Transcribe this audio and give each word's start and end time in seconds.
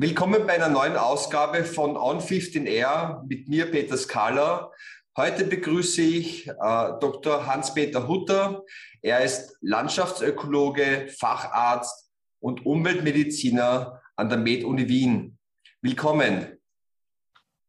Willkommen 0.00 0.46
bei 0.46 0.54
einer 0.54 0.68
neuen 0.68 0.96
Ausgabe 0.96 1.64
von 1.64 1.96
On 1.96 2.20
15 2.20 2.66
Air 2.66 3.24
mit 3.26 3.48
mir, 3.48 3.68
Peter 3.68 3.96
Skala. 3.96 4.70
Heute 5.16 5.44
begrüße 5.44 6.02
ich 6.02 6.46
äh, 6.46 6.52
Dr. 7.00 7.44
Hans-Peter 7.48 8.06
Hutter. 8.06 8.62
Er 9.02 9.24
ist 9.24 9.56
Landschaftsökologe, 9.60 11.08
Facharzt 11.18 12.12
und 12.38 12.64
Umweltmediziner 12.64 14.00
an 14.14 14.28
der 14.28 14.38
Med-Uni 14.38 14.88
Wien. 14.88 15.36
Willkommen. 15.82 16.46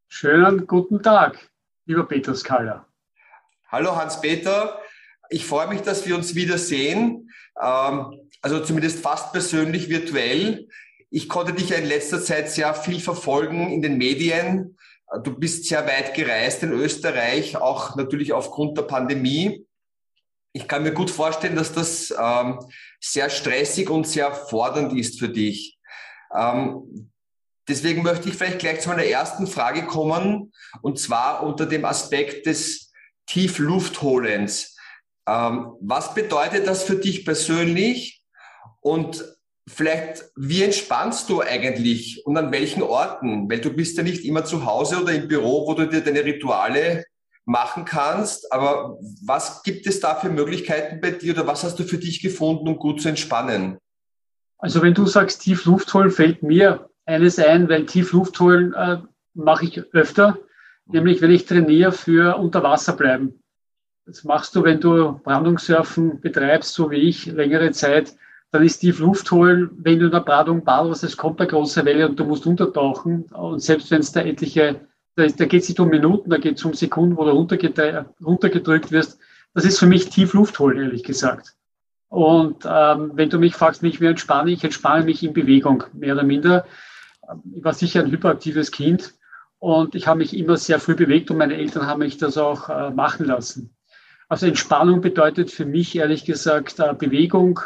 Schönen 0.08 0.68
guten 0.68 1.02
Tag, 1.02 1.50
lieber 1.88 2.08
Peter 2.08 2.36
Skala. 2.36 2.86
Hallo 3.70 3.96
Hans-Peter. 3.96 4.80
Ich 5.32 5.48
freue 5.48 5.68
mich, 5.68 5.82
dass 5.82 6.06
wir 6.06 6.16
uns 6.16 6.36
wiedersehen. 6.36 7.32
Ähm, 7.60 8.30
also 8.44 8.64
zumindest 8.64 9.00
fast 9.00 9.32
persönlich 9.32 9.90
virtuell. 9.90 10.68
Ich 11.12 11.28
konnte 11.28 11.54
dich 11.54 11.70
ja 11.70 11.78
in 11.78 11.86
letzter 11.86 12.22
Zeit 12.22 12.52
sehr 12.52 12.74
viel 12.76 13.00
verfolgen 13.00 13.72
in 13.72 13.82
den 13.82 13.98
Medien. 13.98 14.78
Du 15.24 15.38
bist 15.38 15.66
sehr 15.66 15.88
weit 15.88 16.14
gereist 16.14 16.62
in 16.62 16.72
Österreich, 16.72 17.58
auch 17.58 17.96
natürlich 17.96 18.32
aufgrund 18.32 18.78
der 18.78 18.84
Pandemie. 18.84 19.66
Ich 20.54 20.68
kann 20.68 20.84
mir 20.84 20.94
gut 20.94 21.10
vorstellen, 21.10 21.56
dass 21.56 21.74
das 21.74 22.12
ähm, 22.12 22.60
sehr 23.00 23.30
stressig 23.30 23.90
und 23.90 24.08
sehr 24.08 24.32
fordernd 24.32 24.94
ist 24.94 25.20
für 25.20 25.30
dich. 25.30 25.80
Ähm, 26.36 27.12
deswegen 27.68 28.04
möchte 28.04 28.30
ich 28.30 28.36
vielleicht 28.36 28.60
gleich 28.60 28.82
zu 28.82 28.90
meiner 28.90 29.06
ersten 29.06 29.48
Frage 29.48 29.86
kommen, 29.86 30.52
und 30.82 31.00
zwar 31.00 31.44
unter 31.44 31.66
dem 31.66 31.86
Aspekt 31.86 32.46
des 32.46 32.92
Tiefluftholens. 33.26 34.76
Ähm, 35.28 35.74
was 35.82 36.14
bedeutet 36.14 36.68
das 36.68 36.84
für 36.84 36.96
dich 36.98 37.26
persönlich? 37.26 38.24
Und 38.82 39.24
vielleicht, 39.70 40.26
wie 40.36 40.64
entspannst 40.64 41.30
du 41.30 41.42
eigentlich 41.42 42.26
und 42.26 42.36
an 42.38 42.52
welchen 42.52 42.82
Orten? 42.82 43.50
Weil 43.50 43.62
du 43.62 43.72
bist 43.72 43.98
ja 43.98 44.04
nicht 44.04 44.26
immer 44.26 44.44
zu 44.44 44.66
Hause 44.66 45.02
oder 45.02 45.14
im 45.14 45.28
Büro, 45.28 45.68
wo 45.68 45.74
du 45.74 45.88
dir 45.88 46.02
deine 46.02 46.26
Rituale 46.26 47.06
machen 47.46 47.86
kannst. 47.86 48.52
Aber 48.52 48.98
was 49.26 49.64
gibt 49.64 49.88
es 49.88 50.00
da 50.00 50.16
für 50.16 50.30
Möglichkeiten 50.30 51.00
bei 51.02 51.12
dir 51.12 51.34
oder 51.34 51.48
was 51.48 51.64
hast 51.64 51.80
du 51.80 51.84
für 51.84 51.98
dich 51.98 52.22
gefunden, 52.22 52.68
um 52.68 52.78
gut 52.78 53.02
zu 53.02 53.10
entspannen? 53.10 53.78
Also 54.58 54.82
wenn 54.82 54.94
du 54.94 55.06
sagst 55.06 55.42
tief 55.42 55.66
Luft 55.66 55.94
holen, 55.94 56.12
fällt 56.12 56.44
mir 56.44 56.90
eines 57.06 57.40
ein, 57.40 57.70
weil 57.70 57.86
tief 57.86 58.12
Luft 58.12 58.40
holen 58.40 58.74
äh, 58.74 58.98
mache 59.34 59.66
ich 59.66 59.82
öfter, 59.94 60.38
nämlich 60.86 61.22
wenn 61.22 61.32
ich 61.32 61.46
trainiere 61.46 61.92
für 61.92 62.38
unter 62.38 62.62
Wasser 62.64 62.94
bleiben. 62.94 63.42
Das 64.06 64.24
machst 64.24 64.56
du, 64.56 64.64
wenn 64.64 64.80
du 64.80 65.20
Brandungssurfen 65.24 66.20
betreibst, 66.20 66.74
so 66.74 66.92
wie 66.92 66.98
ich, 66.98 67.28
längere 67.28 67.72
Zeit 67.72 68.16
dann 68.52 68.64
ist 68.64 68.80
tief 68.80 69.00
Luft 69.00 69.30
holen, 69.32 69.70
wenn 69.78 70.00
du 70.00 70.06
in 70.06 70.12
der 70.12 70.22
Bradung 70.22 70.64
badelst, 70.64 71.04
es 71.04 71.18
kommt 71.18 71.40
eine 71.40 71.50
große 71.50 71.86
Welle 71.86 72.10
und 72.10 72.20
du 72.20 72.26
musst 72.26 72.48
untertauchen. 72.48 73.24
Und 73.26 73.62
selbst 73.62 73.92
wenn 73.92 74.00
es 74.00 74.12
da 74.12 74.22
etliche, 74.22 74.88
da, 75.16 75.28
da 75.28 75.46
geht 75.46 75.64
es 75.64 75.70
nicht 75.70 75.80
um 75.80 75.90
Minuten, 75.90 76.30
da 76.30 76.38
geht 76.38 76.58
es 76.58 76.66
um 76.66 76.74
Sekunden, 76.74 77.16
wo 77.16 77.26
du 77.26 77.32
runtergedrückt 77.32 78.92
wirst. 78.92 79.20
Das 79.54 79.66
ist 79.66 79.80
für 79.80 79.86
mich 79.86 80.10
tief 80.10 80.34
Luft 80.34 80.58
holen, 80.60 80.80
ehrlich 80.80 81.04
gesagt. 81.04 81.56
Und 82.08 82.66
ähm, 82.66 83.12
wenn 83.14 83.30
du 83.30 83.38
mich 83.38 83.56
fragst, 83.56 83.84
mich 83.84 84.02
wie 84.02 84.08
entspanne 84.08 84.52
ich, 84.52 84.64
entspanne 84.64 85.06
mich 85.06 85.24
in 85.24 85.34
Bewegung, 85.34 85.84
mehr 85.94 86.16
oder 86.16 86.24
minder. 86.24 86.66
Ich 87.56 87.64
war 87.64 87.74
sicher 87.74 88.00
ein 88.00 88.10
hyperaktives 88.10 88.72
Kind 88.72 89.14
und 89.60 89.94
ich 89.94 90.08
habe 90.08 90.18
mich 90.18 90.36
immer 90.36 90.58
sehr 90.58 90.80
früh 90.80 90.96
bewegt 90.96 91.30
und 91.30 91.38
meine 91.38 91.56
Eltern 91.56 91.86
haben 91.86 92.00
mich 92.00 92.18
das 92.18 92.38
auch 92.40 92.70
äh, 92.70 92.90
machen 92.90 93.28
lassen. 93.28 93.76
Also 94.28 94.48
Entspannung 94.48 95.02
bedeutet 95.02 95.52
für 95.52 95.66
mich 95.66 95.96
ehrlich 95.96 96.26
gesagt 96.26 96.80
äh, 96.80 96.96
Bewegung, 96.96 97.60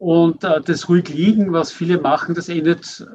und 0.00 0.44
äh, 0.44 0.62
das 0.62 0.88
ruhig 0.88 1.10
liegen, 1.10 1.52
was 1.52 1.72
viele 1.72 2.00
machen, 2.00 2.34
das 2.34 2.48
endet, 2.48 3.06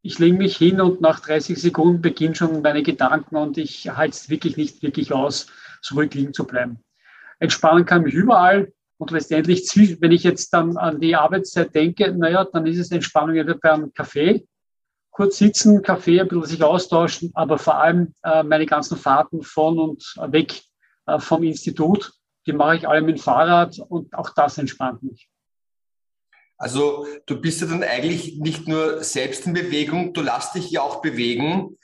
ich 0.00 0.18
lege 0.18 0.38
mich 0.38 0.56
hin 0.56 0.80
und 0.80 1.02
nach 1.02 1.20
30 1.20 1.60
Sekunden 1.60 2.00
beginnen 2.00 2.34
schon 2.34 2.62
meine 2.62 2.82
Gedanken 2.82 3.36
und 3.36 3.58
ich 3.58 3.90
halte 3.94 4.14
es 4.14 4.30
wirklich 4.30 4.56
nicht 4.56 4.82
wirklich 4.82 5.12
aus, 5.12 5.48
so 5.82 5.96
ruhig 5.96 6.14
liegen 6.14 6.32
zu 6.32 6.46
bleiben. 6.46 6.78
Entspannen 7.40 7.84
kann 7.84 8.04
mich 8.04 8.14
überall 8.14 8.72
und 8.96 9.10
letztendlich, 9.10 9.70
wenn 10.00 10.12
ich 10.12 10.22
jetzt 10.22 10.54
dann 10.54 10.78
an 10.78 10.98
die 10.98 11.14
Arbeitszeit 11.14 11.74
denke, 11.74 12.10
naja, 12.14 12.46
dann 12.50 12.66
ist 12.66 12.78
es 12.78 12.90
Entspannung 12.90 13.36
entweder 13.36 13.58
beim 13.58 13.92
Kaffee, 13.92 14.46
kurz 15.10 15.36
sitzen, 15.36 15.82
Kaffee, 15.82 16.22
ein 16.22 16.28
bisschen 16.28 16.46
sich 16.46 16.62
austauschen, 16.62 17.32
aber 17.34 17.58
vor 17.58 17.76
allem 17.76 18.14
äh, 18.22 18.42
meine 18.42 18.64
ganzen 18.64 18.96
Fahrten 18.96 19.42
von 19.42 19.78
und 19.78 20.02
weg 20.28 20.62
äh, 21.04 21.18
vom 21.18 21.42
Institut, 21.42 22.14
die 22.46 22.54
mache 22.54 22.76
ich 22.76 22.88
alle 22.88 23.02
mit 23.02 23.18
dem 23.18 23.22
Fahrrad 23.22 23.78
und 23.90 24.14
auch 24.14 24.30
das 24.30 24.56
entspannt 24.56 25.02
mich. 25.02 25.29
Also 26.60 27.06
du 27.24 27.40
bist 27.40 27.62
ja 27.62 27.66
dann 27.66 27.82
eigentlich 27.82 28.36
nicht 28.36 28.68
nur 28.68 29.02
selbst 29.02 29.46
in 29.46 29.54
Bewegung, 29.54 30.12
du 30.12 30.20
lässt 30.20 30.54
dich 30.54 30.70
ja 30.70 30.82
auch 30.82 31.00
bewegen. 31.00 31.78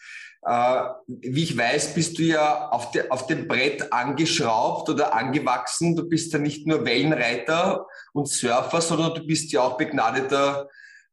Äh, 0.45 0.83
wie 1.07 1.45
ich 1.45 1.57
weiß, 1.57 1.95
bist 1.95 2.19
du 2.19 2.23
ja 2.23 2.69
auf, 2.69 2.91
de, 2.91 3.09
auf 3.09 3.27
dem 3.27 3.49
Brett 3.49 3.91
angeschraubt 3.91 4.91
oder 4.91 5.15
angewachsen. 5.15 5.97
Du 5.97 6.07
bist 6.07 6.31
ja 6.35 6.39
nicht 6.39 6.67
nur 6.67 6.85
Wellenreiter 6.85 7.87
und 8.13 8.29
Surfer, 8.29 8.83
sondern 8.83 9.15
du 9.15 9.27
bist 9.27 9.51
ja 9.51 9.63
auch 9.63 9.79
begnadeter 9.79 10.69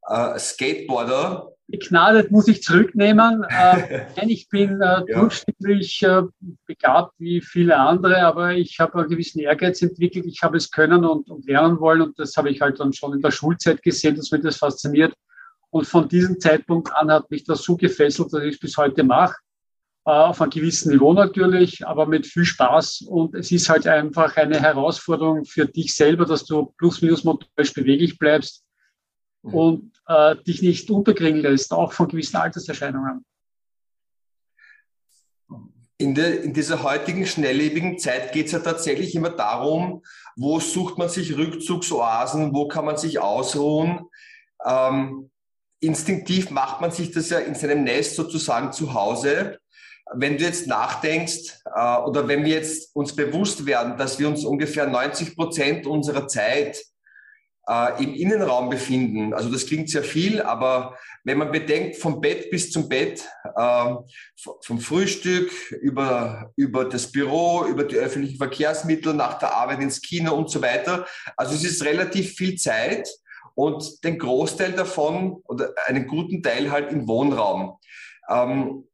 äh, 0.09 0.37
Skateboarder 0.37 1.52
begnadet 1.67 2.31
muss 2.31 2.47
ich 2.47 2.61
zurücknehmen. 2.61 3.43
Äh, 3.49 4.05
nein, 4.17 4.29
ich 4.29 4.49
bin 4.49 4.81
äh, 4.81 5.01
durchschnittlich 5.11 6.03
äh, 6.03 6.23
begabt 6.65 7.13
wie 7.19 7.41
viele 7.41 7.77
andere, 7.77 8.23
aber 8.23 8.53
ich 8.53 8.79
habe 8.79 8.99
einen 8.99 9.09
gewissen 9.09 9.39
Ehrgeiz 9.39 9.81
entwickelt. 9.81 10.25
Ich 10.25 10.41
habe 10.43 10.57
es 10.57 10.71
können 10.71 11.05
und, 11.05 11.29
und, 11.29 11.45
lernen 11.45 11.79
wollen 11.79 12.01
und 12.01 12.19
das 12.19 12.35
habe 12.37 12.49
ich 12.49 12.61
halt 12.61 12.79
dann 12.79 12.93
schon 12.93 13.13
in 13.13 13.21
der 13.21 13.31
Schulzeit 13.31 13.81
gesehen, 13.81 14.15
dass 14.15 14.31
mich 14.31 14.41
das 14.41 14.57
fasziniert. 14.57 15.13
Und 15.69 15.87
von 15.87 16.07
diesem 16.07 16.39
Zeitpunkt 16.39 16.93
an 16.93 17.11
hat 17.11 17.31
mich 17.31 17.43
das 17.45 17.63
so 17.63 17.75
gefesselt, 17.75 18.31
dass 18.31 18.43
ich 18.43 18.55
es 18.55 18.59
bis 18.59 18.77
heute 18.77 19.03
mache. 19.03 19.35
Äh, 20.05 20.11
auf 20.11 20.41
einem 20.41 20.51
gewissen 20.51 20.91
Niveau 20.91 21.13
natürlich, 21.13 21.87
aber 21.87 22.05
mit 22.05 22.27
viel 22.27 22.43
Spaß. 22.43 23.05
Und 23.07 23.35
es 23.35 23.51
ist 23.51 23.69
halt 23.69 23.87
einfach 23.87 24.35
eine 24.35 24.59
Herausforderung 24.59 25.45
für 25.45 25.65
dich 25.65 25.95
selber, 25.95 26.25
dass 26.25 26.45
du 26.45 26.73
plus 26.77 27.01
minus 27.01 27.23
motorisch 27.23 27.73
beweglich 27.73 28.19
bleibst 28.19 28.65
mhm. 29.43 29.53
und 29.53 29.92
äh, 30.07 30.35
dich 30.47 30.61
nicht 30.61 30.89
unterkriegen 30.89 31.41
lässt, 31.41 31.73
auch 31.73 31.93
von 31.93 32.07
gewissen 32.07 32.37
Alterserscheinungen. 32.37 33.25
In, 35.97 36.15
der, 36.15 36.43
in 36.43 36.53
dieser 36.53 36.83
heutigen 36.83 37.25
schnelllebigen 37.25 37.97
Zeit 37.97 38.33
geht 38.33 38.47
es 38.47 38.51
ja 38.51 38.59
tatsächlich 38.59 39.15
immer 39.15 39.29
darum, 39.29 40.03
wo 40.35 40.59
sucht 40.59 40.97
man 40.97 41.07
sich 41.07 41.37
Rückzugsoasen, 41.37 42.53
wo 42.53 42.67
kann 42.67 42.85
man 42.85 42.97
sich 42.97 43.19
ausruhen. 43.19 44.01
Ähm, 44.65 45.29
instinktiv 45.79 46.49
macht 46.49 46.81
man 46.81 46.91
sich 46.91 47.11
das 47.11 47.29
ja 47.29 47.39
in 47.39 47.55
seinem 47.55 47.83
Nest 47.83 48.15
sozusagen 48.15 48.71
zu 48.71 48.93
Hause. 48.93 49.59
Wenn 50.13 50.37
du 50.37 50.43
jetzt 50.43 50.67
nachdenkst 50.67 51.61
äh, 51.73 51.97
oder 51.99 52.27
wenn 52.27 52.43
wir 52.43 52.55
jetzt 52.55 52.93
uns 52.95 53.15
bewusst 53.15 53.65
werden, 53.65 53.97
dass 53.97 54.19
wir 54.19 54.27
uns 54.27 54.43
ungefähr 54.43 54.87
90 54.87 55.35
Prozent 55.35 55.87
unserer 55.87 56.27
Zeit 56.27 56.83
äh, 57.67 58.03
im 58.03 58.13
Innenraum 58.13 58.69
befinden. 58.69 59.33
Also 59.33 59.49
das 59.49 59.65
klingt 59.65 59.89
sehr 59.89 60.03
viel, 60.03 60.41
aber 60.41 60.97
wenn 61.23 61.37
man 61.37 61.51
bedenkt, 61.51 61.97
vom 61.97 62.19
Bett 62.19 62.49
bis 62.49 62.71
zum 62.71 62.89
Bett, 62.89 63.27
äh, 63.55 63.95
vom 64.61 64.79
Frühstück 64.79 65.51
über, 65.81 66.51
über 66.55 66.85
das 66.85 67.11
Büro, 67.11 67.65
über 67.65 67.83
die 67.83 67.95
öffentlichen 67.95 68.37
Verkehrsmittel, 68.37 69.13
nach 69.13 69.39
der 69.39 69.53
Arbeit 69.55 69.81
ins 69.81 70.01
Kino 70.01 70.33
und 70.35 70.49
so 70.49 70.61
weiter. 70.61 71.05
Also 71.37 71.55
es 71.55 71.63
ist 71.63 71.85
relativ 71.85 72.33
viel 72.33 72.55
Zeit 72.55 73.09
und 73.55 74.03
den 74.03 74.17
Großteil 74.17 74.73
davon 74.73 75.41
oder 75.45 75.73
einen 75.85 76.07
guten 76.07 76.41
Teil 76.43 76.71
halt 76.71 76.91
im 76.91 77.07
Wohnraum. 77.07 77.77
Ähm, 78.29 78.87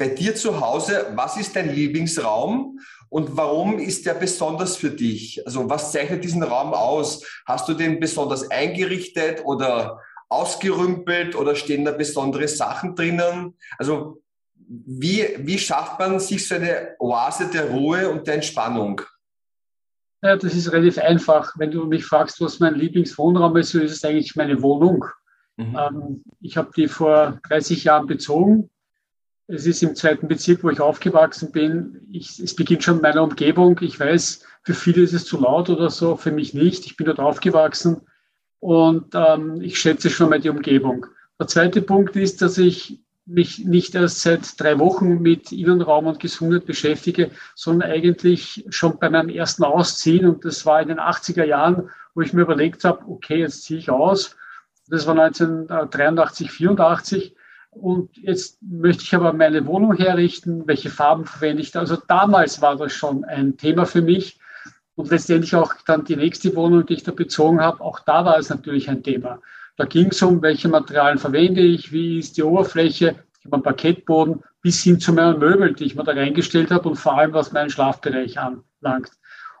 bei 0.00 0.08
dir 0.08 0.34
zu 0.34 0.60
Hause, 0.60 1.12
was 1.14 1.36
ist 1.36 1.54
dein 1.54 1.74
Lieblingsraum 1.74 2.80
und 3.10 3.36
warum 3.36 3.78
ist 3.78 4.06
der 4.06 4.14
besonders 4.14 4.76
für 4.76 4.90
dich? 4.90 5.44
Also 5.44 5.68
was 5.68 5.90
zeichnet 5.90 6.22
diesen 6.22 6.44
Raum 6.44 6.72
aus? 6.72 7.24
Hast 7.44 7.68
du 7.68 7.74
den 7.74 7.98
besonders 7.98 8.50
eingerichtet 8.50 9.44
oder 9.44 10.00
ausgerümpelt 10.28 11.34
oder 11.34 11.56
stehen 11.56 11.84
da 11.84 11.90
besondere 11.90 12.46
Sachen 12.46 12.94
drinnen? 12.94 13.56
Also 13.78 14.22
wie, 14.68 15.26
wie 15.38 15.58
schafft 15.58 15.98
man 15.98 16.20
sich 16.20 16.46
so 16.46 16.54
eine 16.54 16.94
Oase 17.00 17.50
der 17.50 17.70
Ruhe 17.70 18.08
und 18.08 18.28
der 18.28 18.34
Entspannung? 18.34 19.00
Ja, 20.22 20.36
das 20.36 20.54
ist 20.54 20.70
relativ 20.70 20.98
einfach. 20.98 21.54
Wenn 21.58 21.72
du 21.72 21.86
mich 21.86 22.04
fragst, 22.04 22.40
was 22.40 22.60
mein 22.60 22.76
Lieblingswohnraum 22.76 23.56
ist, 23.56 23.70
so 23.70 23.80
ist 23.80 23.92
es 23.92 24.04
eigentlich 24.04 24.36
meine 24.36 24.62
Wohnung. 24.62 25.04
Mhm. 25.56 25.76
Ähm, 25.76 26.24
ich 26.40 26.56
habe 26.56 26.70
die 26.76 26.86
vor 26.86 27.40
30 27.48 27.82
Jahren 27.82 28.06
bezogen 28.06 28.70
es 29.50 29.66
ist 29.66 29.82
im 29.82 29.96
zweiten 29.96 30.28
Bezirk, 30.28 30.62
wo 30.62 30.70
ich 30.70 30.80
aufgewachsen 30.80 31.50
bin. 31.50 32.06
Ich, 32.12 32.38
es 32.38 32.54
beginnt 32.54 32.84
schon 32.84 33.00
meiner 33.00 33.22
Umgebung. 33.22 33.78
Ich 33.80 33.98
weiß, 33.98 34.44
für 34.62 34.74
viele 34.74 35.02
ist 35.02 35.12
es 35.12 35.24
zu 35.24 35.40
laut 35.40 35.68
oder 35.68 35.90
so, 35.90 36.16
für 36.16 36.30
mich 36.30 36.54
nicht. 36.54 36.86
Ich 36.86 36.96
bin 36.96 37.06
dort 37.06 37.18
aufgewachsen 37.18 38.02
und 38.60 39.14
ähm, 39.14 39.60
ich 39.60 39.78
schätze 39.78 40.08
schon 40.10 40.30
mal 40.30 40.40
die 40.40 40.50
Umgebung. 40.50 41.06
Der 41.38 41.48
zweite 41.48 41.82
Punkt 41.82 42.16
ist, 42.16 42.42
dass 42.42 42.58
ich 42.58 43.00
mich 43.26 43.64
nicht 43.64 43.94
erst 43.94 44.20
seit 44.20 44.60
drei 44.60 44.78
Wochen 44.78 45.20
mit 45.20 45.52
Innenraum 45.52 46.06
und 46.06 46.20
Gesundheit 46.20 46.66
beschäftige, 46.66 47.30
sondern 47.54 47.90
eigentlich 47.90 48.64
schon 48.70 48.98
bei 48.98 49.10
meinem 49.10 49.28
ersten 49.28 49.64
Ausziehen. 49.64 50.26
Und 50.26 50.44
das 50.44 50.64
war 50.66 50.80
in 50.80 50.88
den 50.88 51.00
80er 51.00 51.44
Jahren, 51.44 51.90
wo 52.14 52.20
ich 52.20 52.32
mir 52.32 52.42
überlegt 52.42 52.84
habe, 52.84 53.04
okay, 53.08 53.40
jetzt 53.40 53.64
ziehe 53.64 53.78
ich 53.78 53.90
aus 53.90 54.36
Das 54.88 55.06
war 55.06 55.18
1983, 55.18 56.50
84. 56.50 57.36
Und 57.70 58.16
jetzt 58.16 58.58
möchte 58.62 59.04
ich 59.04 59.14
aber 59.14 59.32
meine 59.32 59.64
Wohnung 59.66 59.94
herrichten. 59.94 60.66
Welche 60.66 60.90
Farben 60.90 61.24
verwende 61.24 61.62
ich 61.62 61.70
da? 61.70 61.80
Also 61.80 61.96
damals 62.08 62.60
war 62.60 62.76
das 62.76 62.92
schon 62.92 63.24
ein 63.24 63.56
Thema 63.56 63.86
für 63.86 64.02
mich. 64.02 64.38
Und 64.96 65.10
letztendlich 65.10 65.54
auch 65.54 65.74
dann 65.86 66.04
die 66.04 66.16
nächste 66.16 66.54
Wohnung, 66.56 66.84
die 66.84 66.94
ich 66.94 67.04
da 67.04 67.12
bezogen 67.12 67.60
habe, 67.60 67.80
auch 67.80 68.00
da 68.00 68.24
war 68.24 68.38
es 68.38 68.50
natürlich 68.50 68.90
ein 68.90 69.02
Thema. 69.02 69.40
Da 69.76 69.86
ging 69.86 70.08
es 70.08 70.20
um, 70.20 70.42
welche 70.42 70.68
Materialien 70.68 71.18
verwende 71.18 71.62
ich, 71.62 71.90
wie 71.90 72.18
ist 72.18 72.36
die 72.36 72.42
Oberfläche, 72.42 73.14
ich 73.38 73.46
habe 73.46 73.56
einen 73.56 73.62
Parkettboden, 73.62 74.42
bis 74.60 74.82
hin 74.82 75.00
zu 75.00 75.14
meinen 75.14 75.38
Möbeln, 75.38 75.74
die 75.74 75.84
ich 75.84 75.94
mir 75.94 76.04
da 76.04 76.12
reingestellt 76.12 76.70
habe 76.70 76.90
und 76.90 76.96
vor 76.96 77.16
allem, 77.16 77.32
was 77.32 77.52
meinen 77.52 77.70
Schlafbereich 77.70 78.38
anlangt. 78.38 79.10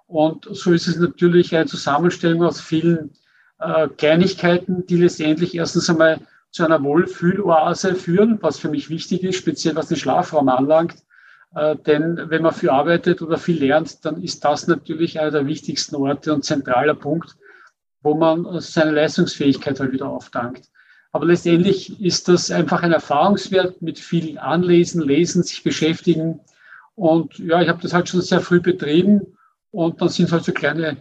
Und 0.06 0.46
so 0.50 0.72
ist 0.72 0.88
es 0.88 0.98
natürlich 0.98 1.56
eine 1.56 1.66
Zusammenstellung 1.66 2.42
aus 2.42 2.60
vielen 2.60 3.12
äh, 3.60 3.88
Kleinigkeiten, 3.88 4.84
die 4.86 4.96
letztendlich 4.96 5.54
erstens 5.54 5.88
einmal 5.88 6.20
zu 6.50 6.64
einer 6.64 6.82
Wohlfühloase 6.82 7.94
führen, 7.94 8.38
was 8.40 8.58
für 8.58 8.68
mich 8.68 8.90
wichtig 8.90 9.22
ist, 9.22 9.36
speziell 9.36 9.76
was 9.76 9.88
den 9.88 9.96
Schlafraum 9.96 10.48
anlangt. 10.48 10.96
Äh, 11.54 11.76
denn 11.76 12.18
wenn 12.28 12.42
man 12.42 12.52
viel 12.52 12.70
arbeitet 12.70 13.22
oder 13.22 13.38
viel 13.38 13.58
lernt, 13.58 14.04
dann 14.04 14.22
ist 14.22 14.44
das 14.44 14.66
natürlich 14.66 15.20
einer 15.20 15.30
der 15.30 15.46
wichtigsten 15.46 15.96
Orte 15.96 16.32
und 16.34 16.44
zentraler 16.44 16.94
Punkt, 16.94 17.36
wo 18.02 18.14
man 18.14 18.60
seine 18.60 18.92
Leistungsfähigkeit 18.92 19.78
halt 19.78 19.92
wieder 19.92 20.08
auftankt. 20.08 20.70
Aber 21.12 21.26
letztendlich 21.26 22.00
ist 22.00 22.28
das 22.28 22.50
einfach 22.50 22.82
ein 22.82 22.92
Erfahrungswert 22.92 23.82
mit 23.82 23.98
viel 23.98 24.38
Anlesen, 24.38 25.02
Lesen, 25.02 25.42
sich 25.42 25.62
beschäftigen. 25.64 26.40
Und 26.94 27.38
ja, 27.38 27.60
ich 27.60 27.68
habe 27.68 27.82
das 27.82 27.92
halt 27.92 28.08
schon 28.08 28.22
sehr 28.22 28.40
früh 28.40 28.60
betrieben. 28.60 29.36
Und 29.72 30.00
dann 30.00 30.08
sind 30.08 30.30
halt 30.30 30.44
so 30.44 30.52
kleine 30.52 30.98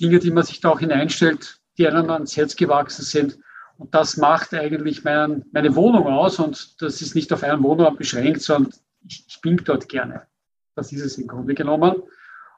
Dinge, 0.00 0.18
die 0.18 0.30
man 0.30 0.44
sich 0.44 0.60
da 0.60 0.70
auch 0.70 0.80
hineinstellt, 0.80 1.60
die 1.78 1.86
einem 1.86 2.10
ans 2.10 2.36
Herz 2.36 2.56
gewachsen 2.56 3.04
sind. 3.04 3.38
Und 3.78 3.94
das 3.94 4.16
macht 4.16 4.52
eigentlich 4.52 5.04
mein, 5.04 5.44
meine 5.52 5.74
Wohnung 5.74 6.06
aus. 6.06 6.38
Und 6.38 6.82
das 6.82 7.00
ist 7.00 7.14
nicht 7.14 7.32
auf 7.32 7.42
einen 7.42 7.62
Wohnraum 7.62 7.96
beschränkt, 7.96 8.42
sondern 8.42 8.72
ich, 9.06 9.24
ich 9.26 9.40
bin 9.40 9.56
dort 9.64 9.88
gerne. 9.88 10.26
Das 10.74 10.92
ist 10.92 11.02
es 11.02 11.16
im 11.16 11.28
Grunde 11.28 11.54
genommen. 11.54 12.02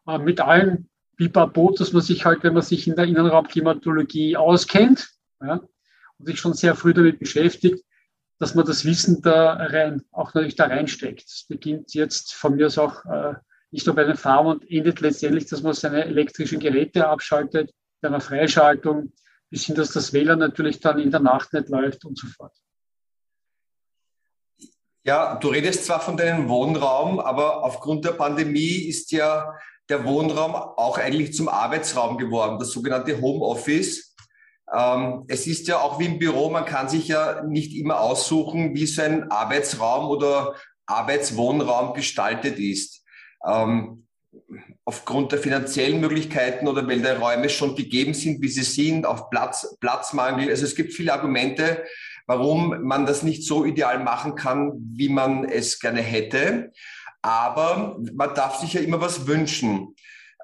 Äh, 0.07 0.19
mit 0.19 0.41
allen 0.41 0.89
Pipapo, 1.17 1.75
dass 1.77 1.93
man 1.93 2.03
sich 2.03 2.25
halt, 2.25 2.43
wenn 2.43 2.55
man 2.55 2.63
sich 2.63 2.89
in 2.89 2.97
der 2.97 3.05
Innenraumklimatologie 3.05 4.37
auskennt 4.37 5.11
ja, 5.43 5.61
und 6.19 6.27
sich 6.27 6.41
schon 6.41 6.55
sehr 6.55 6.75
früh 6.75 6.95
damit 6.95 7.19
beschäftigt, 7.19 7.85
dass 8.39 8.55
man 8.55 8.65
das 8.65 8.87
Wissen 8.87 9.21
da 9.21 9.53
rein, 9.53 10.03
auch 10.13 10.33
natürlich 10.33 10.57
da 10.57 10.65
reinsteckt. 10.65 11.29
Es 11.29 11.45
beginnt 11.47 11.93
jetzt 11.93 12.33
von 12.33 12.57
mir 12.57 12.67
aus 12.67 12.79
auch 12.79 13.05
äh, 13.05 13.35
nicht 13.71 13.87
nur 13.87 13.95
bei 13.95 14.05
den 14.05 14.17
Farmen 14.17 14.53
und 14.55 14.71
endet 14.71 15.01
letztendlich, 15.01 15.47
dass 15.47 15.63
man 15.63 15.75
seine 15.75 16.07
elektrischen 16.07 16.59
Geräte 16.59 17.07
abschaltet, 17.07 17.71
bei 18.01 18.09
einer 18.09 18.21
Freischaltung, 18.21 19.13
bis 19.51 19.65
hin, 19.65 19.75
dass 19.75 19.93
das 19.93 20.13
WLAN 20.13 20.39
natürlich 20.39 20.81
dann 20.81 20.99
in 20.99 21.11
der 21.11 21.21
Nacht 21.21 21.53
nicht 21.53 21.69
läuft 21.69 22.05
und 22.05 22.17
so 22.17 22.29
fort. 22.29 22.55
Ja, 25.03 25.37
du 25.37 25.49
redest 25.49 25.87
zwar 25.87 26.01
von 26.01 26.17
deinem 26.17 26.49
Wohnraum, 26.49 27.21
aber 27.21 27.65
aufgrund 27.65 28.05
der 28.05 28.13
Pandemie 28.13 28.87
ist 28.87 29.11
ja 29.13 29.55
der 29.89 30.05
Wohnraum 30.05 30.55
auch 30.55 30.99
eigentlich 30.99 31.35
zum 31.35 31.49
Arbeitsraum 31.49 32.17
geworden, 32.19 32.59
das 32.59 32.71
sogenannte 32.71 33.21
Homeoffice. 33.21 34.15
Ähm, 34.73 35.25
es 35.27 35.47
ist 35.47 35.67
ja 35.67 35.81
auch 35.81 35.99
wie 35.99 36.07
im 36.07 36.19
Büro, 36.19 36.51
man 36.51 36.65
kann 36.65 36.89
sich 36.89 37.09
ja 37.09 37.43
nicht 37.43 37.75
immer 37.75 38.01
aussuchen, 38.01 38.75
wie 38.75 38.87
so 38.87 39.03
ein 39.03 39.31
Arbeitsraum 39.31 40.09
oder 40.09 40.55
Arbeitswohnraum 40.87 41.95
gestaltet 41.95 42.59
ist. 42.59 43.05
Ähm, 43.45 44.07
aufgrund 44.91 45.31
der 45.31 45.39
finanziellen 45.39 46.01
Möglichkeiten 46.01 46.67
oder 46.67 46.85
weil 46.89 47.01
die 47.01 47.07
Räume 47.07 47.49
schon 47.49 47.77
gegeben 47.77 48.13
sind, 48.13 48.43
wie 48.43 48.49
sie 48.49 48.65
sind, 48.65 49.07
auf 49.07 49.31
Platz, 49.31 49.77
Platzmangel. 49.79 50.51
Also 50.51 50.65
es 50.65 50.75
gibt 50.75 50.93
viele 50.93 51.13
Argumente, 51.13 51.85
warum 52.27 52.83
man 52.83 53.07
das 53.07 53.23
nicht 53.23 53.47
so 53.47 53.65
ideal 53.65 54.01
machen 54.01 54.35
kann, 54.35 54.73
wie 54.97 55.09
man 55.09 55.45
es 55.45 55.79
gerne 55.79 56.03
hätte. 56.03 56.73
Aber 57.23 58.01
man 58.13 58.35
darf 58.35 58.57
sich 58.57 58.73
ja 58.73 58.81
immer 58.81 59.01
was 59.01 59.29
wünschen. 59.29 59.95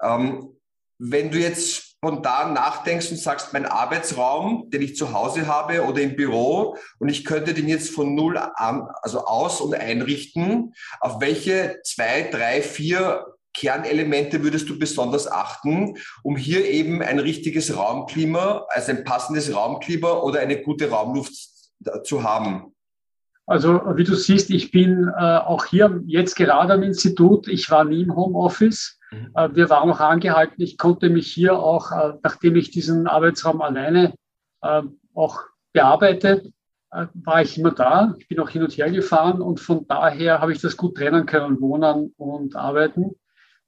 Ähm, 0.00 0.50
wenn 0.99 1.32
du 1.32 1.38
jetzt 1.38 1.96
spontan 1.96 2.52
nachdenkst 2.52 3.10
und 3.10 3.19
sagst, 3.19 3.52
mein 3.52 3.66
Arbeitsraum, 3.66 4.70
den 4.70 4.82
ich 4.82 4.94
zu 4.94 5.12
Hause 5.12 5.49
habe 5.49 5.82
oder 5.87 6.02
im 6.02 6.14
Büro, 6.14 6.76
und 7.00 7.08
ich 7.08 7.25
könnte 7.25 7.52
den 7.52 7.66
jetzt 7.66 7.90
von 7.90 8.14
null 8.14 8.38
an, 8.38 8.87
also 9.02 9.25
aus 9.25 9.60
und 9.60 9.75
einrichten, 9.75 10.72
auf 11.00 11.20
welche 11.20 11.81
zwei, 11.82 12.28
drei, 12.31 12.62
vier 12.62 13.26
Kernelemente 13.56 14.44
würdest 14.44 14.69
du 14.69 14.79
besonders 14.79 15.31
achten, 15.31 15.97
um 16.23 16.37
hier 16.37 16.64
eben 16.67 17.03
ein 17.03 17.19
richtiges 17.19 17.76
Raumklima, 17.76 18.67
also 18.69 18.93
ein 18.93 19.05
passendes 19.05 19.55
Raumklima 19.55 20.12
oder 20.12 20.41
eine 20.41 20.62
gute 20.62 20.91
Raumluft 20.91 21.35
zu 22.05 22.23
haben? 22.23 22.75
Also 23.47 23.81
wie 23.94 24.05
du 24.05 24.14
siehst, 24.14 24.50
ich 24.50 24.73
bin 24.73 25.08
äh, 25.08 25.20
auch 25.20 25.67
hier 25.67 26.03
jetzt 26.06 26.35
gerade 26.35 26.75
am 26.75 26.82
Institut. 26.82 27.47
Ich 27.47 27.70
war 27.70 27.85
nie 27.85 28.03
im 28.03 28.14
Homeoffice. 28.14 28.99
Mhm. 29.12 29.31
Äh, 29.35 29.55
wir 29.55 29.70
waren 29.70 29.88
auch 29.88 30.00
angehalten. 30.00 30.61
Ich 30.61 30.79
konnte 30.79 31.09
mich 31.11 31.32
hier 31.32 31.56
auch, 31.56 31.93
äh, 31.93 32.14
nachdem 32.23 32.56
ich 32.56 32.73
diesen 32.73 33.06
Arbeitsraum 33.06 33.62
alleine 33.62 34.14
äh, 34.62 34.82
auch 35.14 35.43
bearbeite, 35.73 36.50
äh, 36.91 37.06
war 37.14 37.41
ich 37.41 37.56
immer 37.56 37.70
da. 37.70 38.14
Ich 38.19 38.26
bin 38.26 38.41
auch 38.41 38.50
hin 38.50 38.64
und 38.64 38.76
her 38.76 38.91
gefahren 38.91 39.41
und 39.41 39.61
von 39.61 39.87
daher 39.87 40.41
habe 40.41 40.52
ich 40.52 40.61
das 40.61 40.76
gut 40.76 40.97
trennen 40.97 41.25
können, 41.25 41.61
wohnen 41.61 42.12
und 42.17 42.56
arbeiten. 42.56 43.14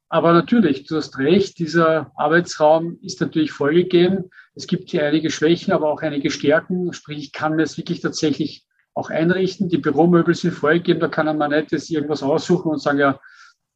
Aber 0.08 0.32
natürlich, 0.32 0.86
du 0.86 0.96
hast 0.96 1.18
recht, 1.18 1.58
dieser 1.58 2.12
Arbeitsraum 2.16 2.98
ist 3.02 3.20
natürlich 3.20 3.52
vorgegeben. 3.52 4.30
Es 4.54 4.66
gibt 4.66 4.90
hier 4.90 5.04
einige 5.04 5.30
Schwächen, 5.30 5.72
aber 5.72 5.92
auch 5.92 6.00
einige 6.00 6.30
Stärken. 6.30 6.92
Sprich, 6.92 7.18
ich 7.18 7.32
kann 7.32 7.56
mir 7.56 7.62
es 7.62 7.76
wirklich 7.76 8.00
tatsächlich 8.00 8.64
auch 8.94 9.10
einrichten. 9.10 9.68
Die 9.68 9.78
Büromöbel 9.78 10.34
sind 10.34 10.52
vorgegeben, 10.54 11.00
da 11.00 11.08
kann 11.08 11.36
man 11.36 11.50
nicht 11.50 11.72
jetzt 11.72 11.90
irgendwas 11.90 12.22
aussuchen 12.22 12.70
und 12.70 12.80
sagen, 12.80 12.98
ja, 12.98 13.20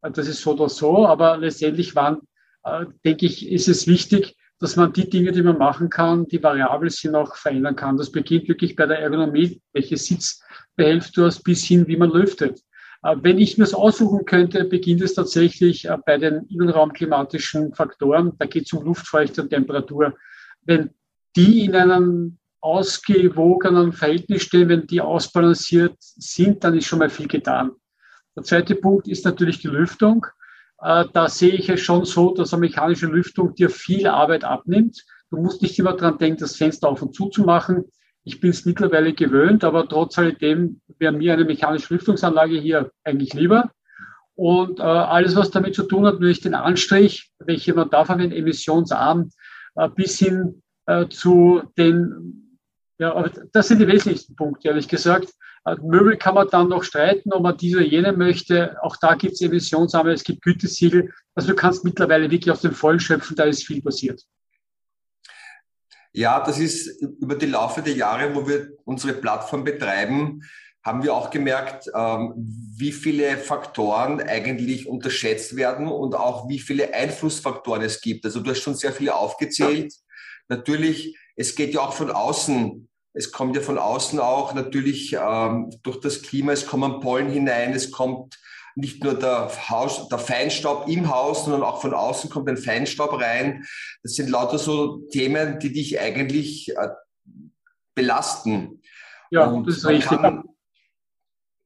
das 0.01 0.27
ist 0.27 0.41
so 0.41 0.53
oder 0.53 0.69
so. 0.69 1.07
Aber 1.07 1.37
letztendlich 1.37 1.95
waren, 1.95 2.21
äh, 2.65 2.87
denke 3.05 3.27
ich, 3.27 3.51
ist 3.51 3.69
es 3.69 3.87
wichtig, 3.87 4.37
dass 4.59 4.77
man 4.77 4.93
die 4.93 5.11
Dinge, 5.11 5.33
die 5.33 5.43
man 5.43 5.59
machen 5.59 5.91
kann, 5.91 6.27
die 6.29 6.43
variabel 6.43 6.89
sind, 6.89 7.15
auch 7.15 7.37
verändern 7.37 7.77
kann. 7.77 7.97
Das 7.97 8.11
beginnt 8.11 8.49
wirklich 8.49 8.75
bei 8.75 8.87
der 8.87 9.01
Ergonomie, 9.01 9.61
welche 9.73 9.97
Sitzbehelft 9.97 11.17
du 11.17 11.25
hast, 11.25 11.43
bis 11.43 11.65
hin, 11.65 11.87
wie 11.89 11.97
man 11.97 12.11
lüftet. 12.11 12.61
Äh, 13.03 13.17
wenn 13.21 13.39
ich 13.39 13.59
mir 13.59 13.65
es 13.65 13.75
aussuchen 13.75 14.25
könnte, 14.25 14.65
beginnt 14.65 15.03
es 15.03 15.15
tatsächlich 15.15 15.87
äh, 15.87 15.97
bei 16.05 16.19
den 16.19 16.47
innenraumklimatischen 16.49 17.75
Faktoren. 17.75 18.33
Da 18.39 18.47
geht 18.47 18.67
es 18.67 18.73
um 18.73 18.85
Luftfeuchte 18.85 19.43
und 19.43 19.51
Temperatur. 19.51 20.15
Wenn 20.65 20.91
die 21.37 21.65
in 21.65 21.75
einem 21.75 22.39
ausgewogenen 22.61 23.93
Verhältnis 23.93 24.43
stehen, 24.43 24.69
wenn 24.69 24.87
die 24.87 25.01
ausbalanciert 25.01 25.97
sind, 25.99 26.63
dann 26.63 26.77
ist 26.77 26.87
schon 26.87 27.01
mal 27.01 27.11
viel 27.11 27.27
getan. 27.27 27.73
Der 28.37 28.45
zweite 28.45 28.77
Punkt 28.77 29.09
ist 29.09 29.25
natürlich 29.25 29.59
die 29.59 29.69
Lüftung. 29.69 30.27
Äh, 30.81 31.05
da 31.13 31.29
sehe 31.29 31.53
ich 31.53 31.69
es 31.69 31.81
schon 31.81 32.05
so, 32.05 32.35
dass 32.35 32.53
eine 32.53 32.61
mechanische 32.61 33.07
Lüftung 33.07 33.55
dir 33.55 33.69
viel 33.69 34.07
Arbeit 34.07 34.45
abnimmt. 34.45 35.05
Du 35.31 35.39
musst 35.39 35.63
nicht 35.63 35.79
immer 35.79 35.95
dran 35.95 36.19
denken, 36.19 36.41
das 36.41 36.57
Fenster 36.57 36.89
auf 36.89 37.03
und 37.03 37.15
zu 37.15 37.29
zu 37.29 37.43
machen. 37.43 37.85
Ich 38.25 38.41
bin 38.41 38.51
es 38.51 38.65
mittlerweile 38.65 39.13
gewöhnt, 39.13 39.65
aber 39.65 39.89
trotz 39.89 40.19
alledem 40.19 40.81
wäre 40.99 41.13
mir 41.13 41.33
eine 41.33 41.45
mechanische 41.45 41.95
Lüftungsanlage 41.95 42.59
hier 42.59 42.91
eigentlich 43.05 43.35
lieber. 43.35 43.71
Und 44.35 44.79
äh, 44.79 44.83
alles, 44.83 45.37
was 45.37 45.51
damit 45.51 45.75
zu 45.75 45.83
tun 45.85 46.07
hat, 46.07 46.21
nämlich 46.21 46.41
den 46.41 46.55
Anstrich, 46.55 47.31
welche 47.39 47.75
man 47.75 47.91
da 47.91 48.05
verwendet, 48.05 48.39
emissionsarm, 48.39 49.31
äh, 49.75 49.89
bis 49.89 50.19
hin 50.19 50.63
äh, 50.87 51.09
zu 51.09 51.63
den, 51.77 52.59
ja, 52.99 53.29
das 53.53 53.69
sind 53.69 53.81
die 53.81 53.89
wesentlichsten 53.89 54.37
Punkte, 54.37 54.69
ehrlich 54.69 54.89
gesagt. 54.89 55.33
Äh, 55.65 55.77
Möbel 55.83 56.17
kann 56.17 56.35
man 56.35 56.49
dann 56.49 56.69
noch 56.69 56.85
streiten, 56.85 57.33
ob 57.33 57.43
man 57.43 57.57
diese 57.57 57.79
oder 57.79 57.87
jene 57.87 58.13
möchte. 58.13 58.77
Auch 58.83 58.97
da 58.97 59.15
gibt 59.15 59.35
es 59.35 59.41
emissionsarme, 59.43 60.13
es 60.13 60.25
gibt 60.25 60.43
Gütesiegel. 60.43 61.13
Also 61.35 61.49
du 61.49 61.55
kannst 61.55 61.85
mittlerweile 61.85 62.31
wirklich 62.31 62.51
aus 62.51 62.63
dem 62.63 62.73
Vollen 62.73 63.01
schöpfen, 63.01 63.37
da 63.37 63.45
ist 63.45 63.67
viel 63.67 63.83
passiert. 63.83 64.23
Ja, 66.13 66.41
das 66.41 66.59
ist 66.59 67.01
über 67.01 67.35
die 67.35 67.47
Laufe 67.47 67.83
der 67.83 67.95
Jahre, 67.95 68.35
wo 68.35 68.47
wir 68.47 68.73
unsere 68.85 69.15
Plattform 69.15 69.65
betreiben, 69.65 70.43
haben 70.85 71.03
wir 71.03 71.15
auch 71.15 71.31
gemerkt, 71.31 71.91
ähm, 71.95 72.33
wie 72.37 72.93
viele 72.93 73.39
Faktoren 73.39 74.21
eigentlich 74.21 74.89
unterschätzt 74.89 75.57
werden 75.57 75.87
und 75.87 76.15
auch 76.15 76.49
wie 76.49 76.59
viele 76.59 76.93
Einflussfaktoren 76.93 77.83
es 77.83 78.01
gibt. 78.01 78.25
Also 78.25 78.41
du 78.41 78.51
hast 78.51 78.61
schon 78.61 78.75
sehr 78.75 78.93
viele 78.93 79.15
aufgezählt. 79.15 79.95
Natürlich, 80.49 81.17
es 81.37 81.55
geht 81.55 81.73
ja 81.73 81.81
auch 81.81 81.93
von 81.93 82.11
außen. 82.11 82.89
Es 83.15 83.31
kommt 83.31 83.55
ja 83.55 83.63
von 83.63 83.79
außen 83.79 84.19
auch 84.19 84.55
natürlich 84.55 85.17
ähm, 85.19 85.71
durch 85.83 86.01
das 86.01 86.23
Klima, 86.23 86.53
es 86.53 86.67
kommen 86.67 87.01
Pollen 87.01 87.31
hinein, 87.31 87.75
es 87.75 87.91
kommt 87.91 88.39
nicht 88.75 89.03
nur 89.05 89.15
der, 89.15 89.51
Haus, 89.69 90.09
der 90.09 90.19
Feinstaub 90.19 90.89
im 90.89 91.11
Haus, 91.11 91.45
sondern 91.45 91.63
auch 91.63 91.81
von 91.81 91.95
außen 91.95 92.31
kommt 92.31 92.49
ein 92.49 92.57
Feinstaub 92.57 93.21
rein. 93.21 93.65
Das 94.03 94.15
sind 94.15 94.31
lauter 94.31 94.59
so 94.59 94.99
Themen, 95.11 95.59
die 95.59 95.73
dich 95.73 96.01
eigentlich 96.01 96.75
äh, 96.77 96.89
belasten. 97.95 98.83
Ja, 99.31 99.47
Und 99.47 99.67
das 99.67 99.79
ist 99.79 99.87
richtig. 99.87 100.19
Kann, 100.19 100.45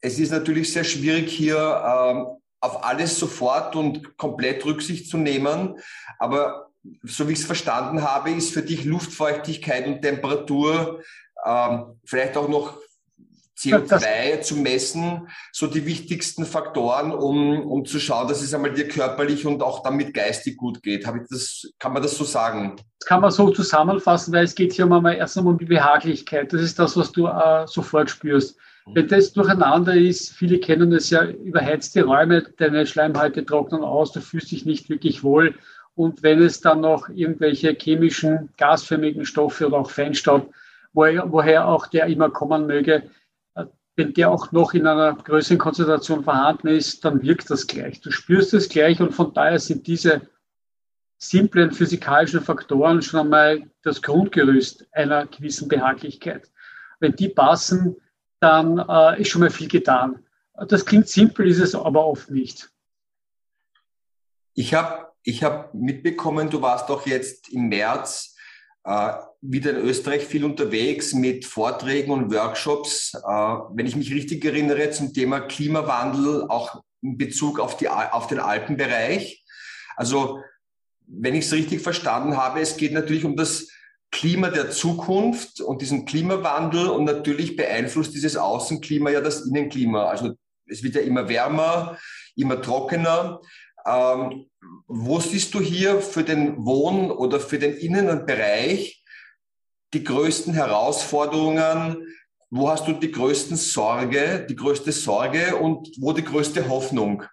es 0.01 0.19
ist 0.19 0.31
natürlich 0.31 0.73
sehr 0.73 0.85
schwierig 0.85 1.31
hier 1.31 1.57
ähm, 1.57 2.27
auf 2.61 2.85
alles 2.85 3.19
sofort 3.19 3.77
und 3.77 4.17
komplett 4.17 4.65
Rücksicht 4.65 5.09
zu 5.09 5.17
nehmen. 5.17 5.79
Aber 6.19 6.71
so 7.03 7.29
wie 7.29 7.33
ich 7.33 7.41
es 7.41 7.45
verstanden 7.45 8.03
habe, 8.03 8.31
ist 8.31 8.53
für 8.53 8.63
dich 8.63 8.85
Luftfeuchtigkeit 8.85 9.87
und 9.87 10.03
Temperatur 10.03 11.03
ähm, 11.45 12.01
vielleicht 12.05 12.37
auch 12.37 12.49
noch 12.49 12.79
CO2 13.73 14.41
zu 14.41 14.57
messen, 14.57 15.29
so 15.53 15.67
die 15.67 15.87
wichtigsten 15.87 16.45
Faktoren, 16.45 17.13
um, 17.13 17.61
um 17.61 17.85
zu 17.85 17.99
schauen, 17.99 18.29
dass 18.29 18.43
es 18.43 18.55
einmal 18.55 18.73
dir 18.73 18.89
körperlich 18.89 19.47
und 19.47 19.63
auch 19.63 19.83
damit 19.83 20.15
geistig 20.15 20.57
gut 20.57 20.83
geht. 20.83 21.07
Habe 21.07 21.19
ich 21.19 21.29
das, 21.29 21.71
kann 21.79 21.93
man 21.93 22.03
das 22.03 22.17
so 22.17 22.25
sagen? 22.25 22.77
Das 22.99 23.09
kann 23.09 23.21
man 23.21 23.31
so 23.31 23.51
zusammenfassen, 23.51 24.33
weil 24.33 24.45
es 24.45 24.55
geht 24.55 24.73
hier 24.73 24.91
um 24.91 25.07
erst 25.07 25.37
einmal 25.37 25.53
um 25.53 25.59
die 25.59 25.67
Behaglichkeit. 25.67 26.53
Das 26.53 26.63
ist 26.63 26.79
das, 26.79 26.97
was 26.97 27.13
du 27.13 27.27
äh, 27.27 27.67
sofort 27.67 28.11
spürst. 28.11 28.57
Mhm. 28.87 28.95
Wenn 28.95 29.09
das 29.09 29.33
durcheinander 29.33 29.95
ist, 29.95 30.33
viele 30.33 30.59
kennen 30.59 30.93
es 30.93 31.11
ja, 31.11 31.25
überheizte 31.25 32.05
Räume, 32.05 32.43
deine 32.57 32.87
Schleimhäute 32.87 33.45
trocknen 33.45 33.83
aus, 33.83 34.13
du 34.13 34.21
fühlst 34.21 34.51
dich 34.51 34.65
nicht 34.65 34.89
wirklich 34.89 35.23
wohl. 35.23 35.55
Und 35.95 36.23
wenn 36.23 36.43
es 36.43 36.61
dann 36.61 36.83
noch 36.83 37.09
irgendwelche 37.09 37.75
chemischen, 37.81 38.51
gasförmigen 38.59 39.25
Stoffe 39.25 39.67
oder 39.67 39.79
auch 39.79 39.91
Feinstaub, 39.91 40.53
woher, 40.93 41.33
woher 41.33 41.67
auch 41.67 41.87
der 41.87 42.07
immer 42.07 42.31
kommen 42.31 42.67
möge, 42.67 43.05
wenn 43.97 44.13
der 44.13 44.31
auch 44.31 44.53
noch 44.53 44.75
in 44.75 44.87
einer 44.87 45.15
größeren 45.15 45.59
Konzentration 45.59 46.23
vorhanden 46.23 46.69
ist, 46.69 47.05
dann 47.05 47.23
wirkt 47.23 47.51
das 47.51 47.67
gleich. 47.67 48.01
Du 48.03 48.11
spürst 48.11 48.53
es 48.53 48.69
gleich 48.69 49.01
und 49.01 49.13
von 49.13 49.33
daher 49.33 49.59
sind 49.59 49.87
diese 49.87 50.29
simplen 51.19 51.73
physikalischen 51.73 52.43
Faktoren 52.43 53.01
schon 53.01 53.21
einmal 53.21 53.71
das 53.83 54.03
Grundgerüst 54.03 54.87
einer 54.93 55.27
gewissen 55.27 55.69
Behaglichkeit. 55.69 56.51
Wenn 57.01 57.17
die 57.17 57.31
passen, 57.31 57.97
dann 58.39 58.79
äh, 58.79 59.21
ist 59.23 59.31
schon 59.31 59.41
mal 59.41 59.51
viel 59.51 59.69
getan. 59.69 60.23
Das 60.69 60.85
klingt 60.85 61.09
simpel, 61.09 61.49
ist 61.49 61.61
es 61.61 61.75
aber 61.75 62.07
oft 62.07 62.31
nicht. 62.31 62.71
Ich 64.53 64.75
habe 64.75 65.09
ich 65.23 65.43
hab 65.43 65.75
mitbekommen, 65.75 66.51
du 66.51 66.61
warst 66.63 66.89
doch 66.89 67.07
jetzt 67.07 67.49
im 67.49 67.69
März 67.69 68.37
äh, 68.85 69.13
wieder 69.49 69.71
in 69.71 69.85
Österreich 69.85 70.25
viel 70.25 70.45
unterwegs 70.45 71.13
mit 71.13 71.45
Vorträgen 71.45 72.11
und 72.11 72.33
Workshops. 72.33 73.15
Äh, 73.15 73.21
wenn 73.75 73.87
ich 73.87 73.97
mich 73.97 74.13
richtig 74.13 74.45
erinnere, 74.45 74.91
zum 74.91 75.13
Thema 75.13 75.41
Klimawandel, 75.41 76.45
auch 76.49 76.83
in 77.03 77.17
Bezug 77.17 77.61
auf, 77.61 77.77
die, 77.77 77.89
auf 77.89 78.27
den 78.27 78.41
Alpenbereich. 78.41 79.45
Also, 79.97 80.41
wenn 81.07 81.35
ich 81.35 81.47
es 81.47 81.53
richtig 81.53 81.81
verstanden 81.81 82.37
habe, 82.37 82.61
es 82.61 82.77
geht 82.77 82.93
natürlich 82.93 83.25
um 83.25 83.37
das 83.37 83.69
Klima 84.11 84.51
der 84.51 84.71
Zukunft 84.71 85.61
und 85.61 85.83
diesen 85.83 86.05
Klimawandel 86.05 86.89
und 86.89 87.05
natürlich 87.05 87.57
beeinflusst 87.57 88.15
dieses 88.15 88.37
Außenklima 88.37 89.11
ja 89.11 89.21
das 89.21 89.47
Innenklima. 89.47 90.05
Also 90.07 90.35
es 90.67 90.83
wird 90.83 90.95
ja 90.95 91.03
immer 91.03 91.29
wärmer, 91.29 91.99
immer 92.35 92.61
trockener. 92.61 93.41
Ähm, 93.85 94.47
wo 94.87 95.21
siehst 95.21 95.55
du 95.55 95.61
hier 95.61 96.01
für 96.01 96.25
den 96.25 96.65
Wohn- 96.65 97.11
oder 97.11 97.41
für 97.41 97.59
den 97.59 97.75
Innenbereich 97.75 99.05
die 99.97 100.05
größten 100.05 100.53
Herausforderungen? 100.53 101.97
Wo 102.51 102.69
hast 102.69 102.87
du 102.87 102.93
die 102.93 103.11
größten 103.11 103.57
Sorge, 103.57 104.47
die 104.49 104.55
größte 104.55 104.93
Sorge 104.93 105.57
und 105.57 105.89
wo 105.99 106.13
die 106.13 106.23
größte 106.23 106.69
Hoffnung? 106.69 107.25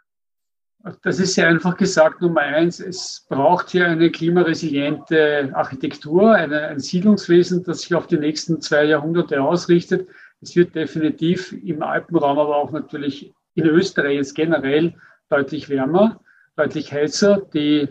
Das 1.01 1.20
ist 1.20 1.34
sehr 1.34 1.48
einfach 1.48 1.77
gesagt. 1.77 2.22
Nummer 2.22 2.41
eins, 2.41 2.79
es 2.79 3.25
braucht 3.29 3.70
hier 3.70 3.88
eine 3.88 4.10
klimaresiliente 4.12 5.51
Architektur, 5.53 6.34
eine, 6.34 6.67
ein 6.67 6.79
Siedlungswesen, 6.79 7.63
das 7.63 7.82
sich 7.82 7.96
auf 7.96 8.08
die 8.08 8.17
nächsten 8.17 8.62
zwei 8.62 8.86
Jahrhunderte 8.86 9.41
ausrichtet. 9.41 10.08
Es 10.41 10.55
wird 10.55 10.74
definitiv 10.75 11.53
im 11.53 11.84
Alpenraum, 11.84 12.39
aber 12.39 12.55
auch 12.58 12.72
natürlich 12.72 13.34
in 13.55 13.65
Österreich 13.65 14.15
jetzt 14.15 14.36
generell 14.36 14.96
deutlich 15.29 15.70
wärmer 15.70 16.20
deutlich 16.55 16.91
heißer. 16.93 17.41
Die, 17.53 17.88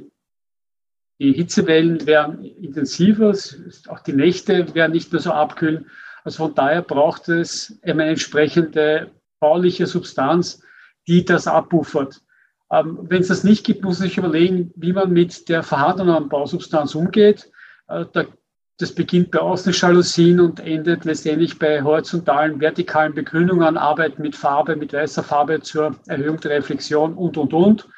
die 1.19 1.33
Hitzewellen 1.33 2.07
werden 2.07 2.45
intensiver, 2.45 3.35
auch 3.89 4.01
die 4.01 4.13
Nächte 4.13 4.75
werden 4.75 4.93
nicht 4.93 5.13
mehr 5.13 5.21
so 5.21 5.33
abkühlen. 5.33 5.87
Also 6.25 6.47
von 6.47 6.55
daher 6.55 6.83
braucht 6.83 7.29
es 7.29 7.79
eine 7.83 8.05
entsprechende 8.05 9.11
bauliche 9.41 9.87
Substanz, 9.87 10.63
die 11.07 11.25
das 11.25 11.47
abbuffert. 11.47 12.23
Ähm, 12.71 12.99
Wenn 13.03 13.23
es 13.23 13.29
das 13.29 13.45
nicht 13.45 13.65
gibt, 13.65 13.85
muss 13.85 13.99
man 13.99 14.09
sich 14.09 14.19
überlegen, 14.19 14.73
wie 14.77 14.93
man 14.93 15.13
mit 15.13 15.49
der 15.49 15.63
vorhandenen 15.63 16.29
Bausubstanz 16.29 16.95
umgeht. 16.95 17.51
Äh, 17.89 18.07
da, 18.13 18.25
das 18.79 18.95
beginnt 18.95 19.31
bei 19.31 19.41
Außenjalousien 19.41 20.41
und 20.41 20.61
endet 20.61 21.05
letztendlich 21.05 21.59
bei 21.59 21.83
horizontalen, 21.83 22.61
vertikalen 22.61 23.15
Begrünungen, 23.15 23.77
Arbeit 23.77 24.19
mit 24.19 24.35
Farbe, 24.35 24.77
mit 24.77 24.93
weißer 24.93 25.23
Farbe 25.23 25.61
zur 25.61 25.97
Erhöhung 26.07 26.41
der 26.41 26.53
Reflexion 26.53 27.15
und, 27.15 27.37
und, 27.37 27.53
und. 27.53 27.89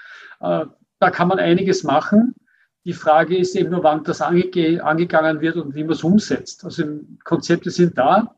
Äh, 0.41 0.67
da 0.99 1.11
kann 1.11 1.29
man 1.29 1.39
einiges 1.39 1.85
machen. 1.85 2.35
Die 2.85 2.93
Frage 2.93 3.37
ist 3.37 3.57
eben 3.57 3.71
nur, 3.71 3.83
wann 3.83 4.05
das 4.05 4.21
ange 4.21 4.83
angegangen 4.83 5.41
wird 5.41 5.57
und 5.57 5.75
wie 5.75 5.85
man 5.85 5.93
es 5.93 6.05
umsetzt. 6.05 6.65
Also 6.65 6.85
Konzepte 7.25 7.71
sind 7.71 7.97
da. 7.97 8.37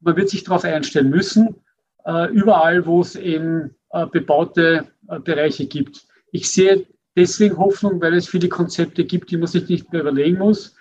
Man 0.00 0.16
wird 0.16 0.30
sich 0.30 0.44
darauf 0.44 0.64
einstellen 0.64 1.10
müssen, 1.10 1.56
äh, 2.04 2.30
überall, 2.32 2.86
wo 2.86 3.00
es 3.00 3.16
eben 3.16 3.74
äh, 3.90 4.06
bebaute 4.06 4.86
Bereiche 5.24 5.66
gibt. 5.66 6.06
Ich 6.30 6.50
sehe 6.50 6.86
deswegen 7.16 7.58
Hoffnung, 7.58 8.00
weil 8.00 8.14
es 8.14 8.28
viele 8.28 8.48
Konzepte 8.48 9.04
gibt, 9.04 9.32
die 9.32 9.36
man 9.36 9.48
sich 9.48 9.68
nicht 9.68 9.92
mehr 9.92 10.02
überlegen 10.02 10.38
muss. 10.38 10.76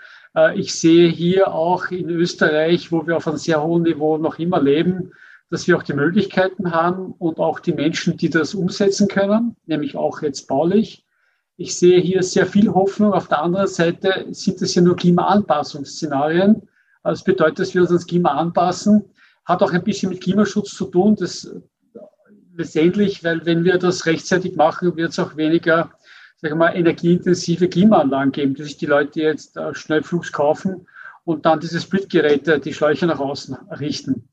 Ich 0.54 0.76
sehe 0.76 1.10
hier 1.10 1.52
auch 1.52 1.88
in 1.88 2.08
Österreich, 2.12 2.92
wo 2.92 3.08
wir 3.08 3.18
auf 3.18 3.28
einem 3.28 3.38
sehr 3.38 3.64
hohen 3.64 3.82
Niveau 3.82 4.20
noch 4.20 4.38
immer 4.38 4.62
leben, 4.62 5.12
dass 5.50 5.68
wir 5.68 5.76
auch 5.76 5.82
die 5.82 5.94
Möglichkeiten 5.94 6.72
haben 6.72 7.14
und 7.18 7.40
auch 7.40 7.60
die 7.60 7.74
Menschen, 7.74 8.18
die 8.18 8.30
das 8.30 8.54
umsetzen 8.54 9.08
können, 9.08 9.56
nämlich 9.66 9.96
auch 9.96 10.22
jetzt 10.22 10.48
baulich. 10.48 11.04
Ich 11.60 11.76
sehe 11.76 12.00
hier 12.00 12.24
sehr 12.24 12.46
viel 12.46 12.74
Hoffnung. 12.74 13.12
Auf 13.12 13.28
der 13.28 13.42
anderen 13.42 13.68
Seite 13.68 14.28
sind 14.32 14.62
es 14.62 14.76
ja 14.76 14.82
nur 14.82 14.96
Klimaanpassungsszenarien. 14.96 16.62
Das 17.04 17.22
bedeutet, 17.22 17.60
dass 17.60 17.74
wir 17.74 17.82
uns 17.82 17.90
ans 17.90 18.08
Klima 18.08 18.30
anpassen. 18.30 19.04
Hat 19.44 19.62
auch 19.62 19.74
ein 19.74 19.84
bisschen 19.84 20.10
mit 20.10 20.22
Klimaschutz 20.22 20.70
zu 20.70 20.86
tun. 20.86 21.18
Das 21.20 21.52
letztendlich, 22.56 23.26
weil 23.26 23.46
wenn 23.46 23.66
wir 23.66 23.78
das 23.78 24.06
rechtzeitig 24.06 24.56
machen, 24.56 24.96
wird 24.96 25.12
es 25.12 25.20
auch 25.20 25.36
weniger 25.36 25.92
sag 26.38 26.56
mal, 26.56 26.74
energieintensive 26.78 27.68
Klimaanlagen 27.68 28.32
geben, 28.32 28.54
die 28.54 28.64
sich 28.64 28.78
die 28.78 28.86
Leute 28.86 29.20
jetzt 29.20 29.58
äh, 29.58 29.76
schnell 29.76 30.02
Flugs 30.02 30.32
kaufen 30.32 30.88
und 31.26 31.46
dann 31.46 31.60
diese 31.60 31.82
Splitgeräte, 31.82 32.60
die 32.60 32.74
Schläuche 32.74 33.06
nach 33.06 33.20
außen 33.20 33.58
richten. 33.82 34.30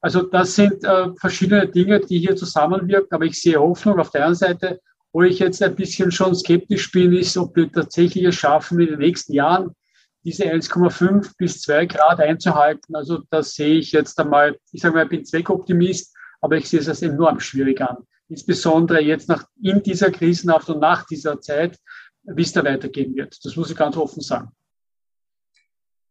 Also 0.00 0.22
das 0.22 0.54
sind 0.54 0.82
äh, 0.84 1.08
verschiedene 1.18 1.68
Dinge, 1.68 2.00
die 2.00 2.20
hier 2.20 2.36
zusammenwirken, 2.36 3.14
aber 3.14 3.26
ich 3.26 3.38
sehe 3.38 3.60
Hoffnung. 3.60 4.00
Auf 4.00 4.10
der 4.12 4.24
anderen 4.24 4.36
Seite, 4.36 4.80
wo 5.12 5.22
ich 5.22 5.38
jetzt 5.38 5.62
ein 5.62 5.74
bisschen 5.74 6.10
schon 6.10 6.34
skeptisch 6.34 6.90
bin, 6.92 7.12
ist, 7.12 7.36
ob 7.36 7.56
wir 7.56 7.70
tatsächlich 7.70 8.24
es 8.24 8.36
schaffen, 8.36 8.80
in 8.80 8.88
den 8.88 8.98
nächsten 8.98 9.32
Jahren 9.32 9.74
diese 10.22 10.44
1,5 10.44 11.32
bis 11.38 11.62
2 11.62 11.86
Grad 11.86 12.20
einzuhalten. 12.20 12.94
Also 12.94 13.22
das 13.30 13.54
sehe 13.54 13.78
ich 13.78 13.92
jetzt 13.92 14.18
einmal, 14.20 14.58
ich 14.72 14.82
sage 14.82 14.94
mal, 14.94 15.04
ich 15.04 15.10
bin 15.10 15.24
Zweckoptimist, 15.24 16.14
aber 16.40 16.56
ich 16.56 16.68
sehe 16.68 16.80
es 16.80 16.88
als 16.88 17.02
enorm 17.02 17.40
schwierig 17.40 17.80
an. 17.80 17.96
Insbesondere 18.28 19.00
jetzt 19.00 19.28
nach, 19.28 19.44
in 19.60 19.82
dieser 19.82 20.10
Krisenhaft 20.10 20.68
und 20.68 20.80
nach 20.80 21.06
dieser 21.06 21.40
Zeit, 21.40 21.78
wie 22.22 22.42
es 22.42 22.52
da 22.52 22.62
weitergehen 22.62 23.14
wird. 23.16 23.38
Das 23.44 23.56
muss 23.56 23.70
ich 23.70 23.76
ganz 23.76 23.96
offen 23.96 24.20
sagen. 24.20 24.50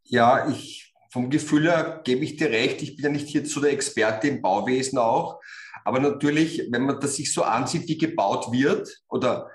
Ja, 0.03 0.50
ich 0.50 0.89
vom 1.12 1.29
Gefühl 1.29 1.63
her 1.63 2.01
gebe 2.03 2.24
ich 2.24 2.38
dir 2.38 2.50
recht. 2.50 2.82
Ich 2.82 2.96
bin 2.96 3.06
ja 3.06 3.12
nicht 3.12 3.27
hier 3.27 3.46
so 3.46 3.62
der 3.62 3.72
Experte 3.72 4.27
im 4.27 4.41
Bauwesen 4.41 5.00
auch. 5.00 5.39
Aber 5.89 6.00
natürlich, 6.00 6.67
wenn 6.69 6.86
man 6.86 7.00
das 7.00 7.15
sich 7.15 7.34
so 7.34 7.41
ansieht, 7.41 7.88
wie 7.88 7.98
gebaut 7.98 8.51
wird 8.51 8.96
oder 9.08 9.50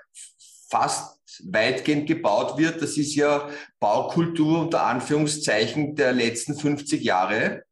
fast 0.69 1.17
weitgehend 1.45 2.07
gebaut 2.07 2.57
wird, 2.57 2.81
das 2.81 2.97
ist 2.97 3.15
ja 3.15 3.47
Baukultur 3.79 4.59
unter 4.59 4.85
Anführungszeichen 4.85 5.95
der 5.95 6.11
letzten 6.11 6.53
50 6.53 7.01
Jahre. 7.01 7.63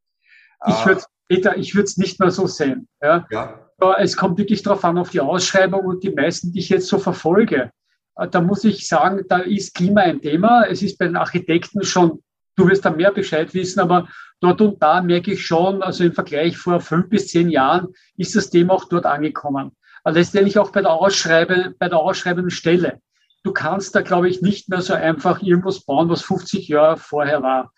Ich 0.65 0.86
würde 0.86 1.03
Peter, 1.27 1.58
ich 1.58 1.75
würde 1.75 1.88
es 1.88 1.98
nicht 1.98 2.22
mehr 2.22 2.32
so 2.32 2.48
sehen. 2.48 2.88
Ja? 3.01 3.27
ja. 3.32 3.70
Es 4.00 4.15
kommt 4.15 4.38
wirklich 4.38 4.63
darauf 4.63 4.86
an, 4.86 4.98
auf 4.98 5.10
die 5.10 5.20
Ausschreibung 5.20 5.82
und 5.82 6.01
die 6.01 6.12
meisten, 6.12 6.53
die 6.53 6.60
ich 6.60 6.70
jetzt 6.70 6.88
so 6.88 7.00
verfolge. 7.00 7.70
Äh, 8.15 8.29
da 8.29 8.39
muss 8.39 8.63
ich 8.63 8.88
sagen, 8.88 9.25
da 9.27 9.39
ist 9.39 9.75
Klima 9.75 10.03
ein 10.03 10.22
Thema. 10.22 10.67
Es 10.70 10.82
ist 10.82 10.98
bei 10.98 11.08
den 11.08 11.17
Architekten 11.17 11.84
schon 11.84 12.24
du 12.55 12.67
wirst 12.67 12.86
da 12.86 12.89
mehr 12.89 13.12
Bescheid 13.12 13.53
wissen, 13.53 13.79
aber 13.79 14.07
dort 14.39 14.62
und 14.62 14.81
da 14.81 15.01
merke 15.01 15.33
ich 15.33 15.45
schon, 15.45 15.81
also 15.81 16.03
im 16.03 16.13
Vergleich 16.13 16.57
vor 16.57 16.79
fünf 16.79 17.10
bis 17.10 17.27
zehn 17.27 17.50
Jahren 17.50 17.88
ist 18.17 18.36
das 18.36 18.50
Thema 18.50 18.74
auch 18.74 18.86
dort 18.86 19.05
angekommen. 19.05 19.72
Also 20.03 20.19
letztendlich 20.19 20.60
auch 20.60 20.72
bei 20.72 20.81
der, 20.81 20.91
Ausschreibe, 20.91 21.75
bei 21.79 21.88
der 21.88 22.00
ausschreibenden 22.00 22.51
Stelle. 22.51 23.00
Du 23.43 23.51
kannst 23.51 23.95
da, 23.95 24.01
glaube 24.01 24.29
ich, 24.29 24.41
nicht 24.41 24.69
mehr 24.69 24.81
so 24.81 24.93
einfach 24.93 25.41
irgendwas 25.41 25.81
bauen, 25.81 26.10
was 26.10 26.22
50 26.22 26.67
Jahre 26.67 26.98
vorher 26.98 27.41
war. 27.41 27.74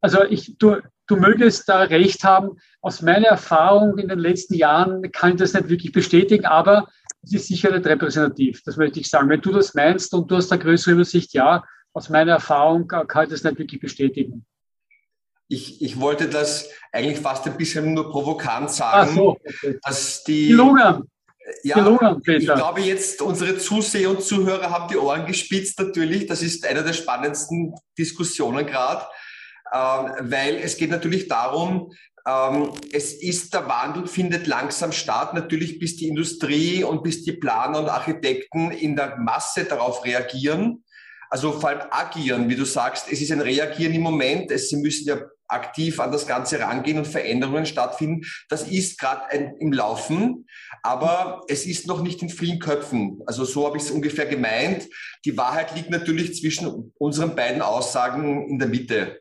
Also 0.00 0.22
ich, 0.24 0.56
du, 0.58 0.76
du 1.06 1.16
mögest 1.16 1.68
da 1.68 1.82
recht 1.82 2.24
haben. 2.24 2.58
Aus 2.80 3.02
meiner 3.02 3.28
Erfahrung 3.28 3.98
in 3.98 4.08
den 4.08 4.18
letzten 4.18 4.54
Jahren 4.54 5.10
kann 5.12 5.30
ich 5.30 5.36
das 5.36 5.54
nicht 5.54 5.68
wirklich 5.68 5.92
bestätigen, 5.92 6.46
aber 6.46 6.88
es 7.22 7.32
ist 7.32 7.48
sicher 7.48 7.70
nicht 7.70 7.86
repräsentativ. 7.86 8.62
Das 8.64 8.76
möchte 8.76 9.00
ich 9.00 9.08
sagen. 9.08 9.28
Wenn 9.28 9.40
du 9.40 9.52
das 9.52 9.74
meinst 9.74 10.12
und 10.14 10.30
du 10.30 10.36
hast 10.36 10.52
eine 10.52 10.62
größere 10.62 10.94
Übersicht, 10.94 11.32
ja, 11.32 11.64
aus 11.94 12.10
meiner 12.10 12.32
Erfahrung 12.32 12.86
kann 12.88 13.24
ich 13.24 13.30
das 13.30 13.44
nicht 13.44 13.58
wirklich 13.58 13.80
bestätigen. 13.80 14.44
Ich, 15.48 15.80
ich 15.80 16.00
wollte 16.00 16.28
das 16.28 16.68
eigentlich 16.92 17.20
fast 17.20 17.46
ein 17.46 17.56
bisschen 17.56 17.94
nur 17.94 18.10
provokant 18.10 18.70
sagen, 18.70 19.14
so, 19.14 19.30
okay. 19.30 19.78
dass 19.82 20.24
die. 20.24 20.48
Gelungen. 20.48 21.04
Ja, 21.62 21.74
Gelungen, 21.74 22.22
ich 22.26 22.46
glaube 22.46 22.80
jetzt, 22.80 23.20
unsere 23.20 23.58
Zuseher 23.58 24.08
und 24.08 24.22
Zuhörer 24.22 24.70
haben 24.70 24.88
die 24.88 24.96
Ohren 24.96 25.26
gespitzt 25.26 25.78
natürlich. 25.78 26.26
Das 26.26 26.42
ist 26.42 26.66
eine 26.66 26.82
der 26.82 26.94
spannendsten 26.94 27.74
Diskussionen 27.98 28.66
gerade. 28.66 29.06
weil 29.70 30.56
es 30.56 30.78
geht 30.78 30.90
natürlich 30.90 31.28
darum, 31.28 31.92
ähm, 32.26 32.72
es 32.92 33.12
ist, 33.12 33.52
der 33.52 33.68
Wandel 33.68 34.06
findet 34.06 34.46
langsam 34.46 34.92
statt, 34.92 35.34
natürlich 35.34 35.78
bis 35.78 35.96
die 35.96 36.08
Industrie 36.08 36.82
und 36.82 37.02
bis 37.02 37.24
die 37.24 37.32
Planer 37.32 37.80
und 37.80 37.88
Architekten 37.88 38.70
in 38.70 38.96
der 38.96 39.18
Masse 39.18 39.64
darauf 39.64 40.04
reagieren. 40.04 40.83
Also 41.34 41.50
vor 41.50 41.70
allem 41.70 41.82
agieren, 41.90 42.48
wie 42.48 42.54
du 42.54 42.64
sagst, 42.64 43.10
es 43.10 43.20
ist 43.20 43.32
ein 43.32 43.40
Reagieren 43.40 43.92
im 43.92 44.02
Moment. 44.02 44.52
Es, 44.52 44.68
sie 44.68 44.76
müssen 44.76 45.08
ja 45.08 45.20
aktiv 45.48 45.98
an 45.98 46.12
das 46.12 46.28
Ganze 46.28 46.60
rangehen 46.60 46.96
und 46.96 47.08
Veränderungen 47.08 47.66
stattfinden. 47.66 48.24
Das 48.48 48.68
ist 48.68 49.00
gerade 49.00 49.22
im 49.58 49.72
Laufen, 49.72 50.46
aber 50.84 51.42
es 51.48 51.66
ist 51.66 51.88
noch 51.88 52.02
nicht 52.02 52.22
in 52.22 52.28
vielen 52.28 52.60
Köpfen. 52.60 53.20
Also 53.26 53.44
so 53.44 53.66
habe 53.66 53.78
ich 53.78 53.82
es 53.82 53.90
ungefähr 53.90 54.26
gemeint. 54.26 54.86
Die 55.24 55.36
Wahrheit 55.36 55.74
liegt 55.74 55.90
natürlich 55.90 56.40
zwischen 56.40 56.92
unseren 56.98 57.34
beiden 57.34 57.62
Aussagen 57.62 58.48
in 58.48 58.60
der 58.60 58.68
Mitte. 58.68 59.18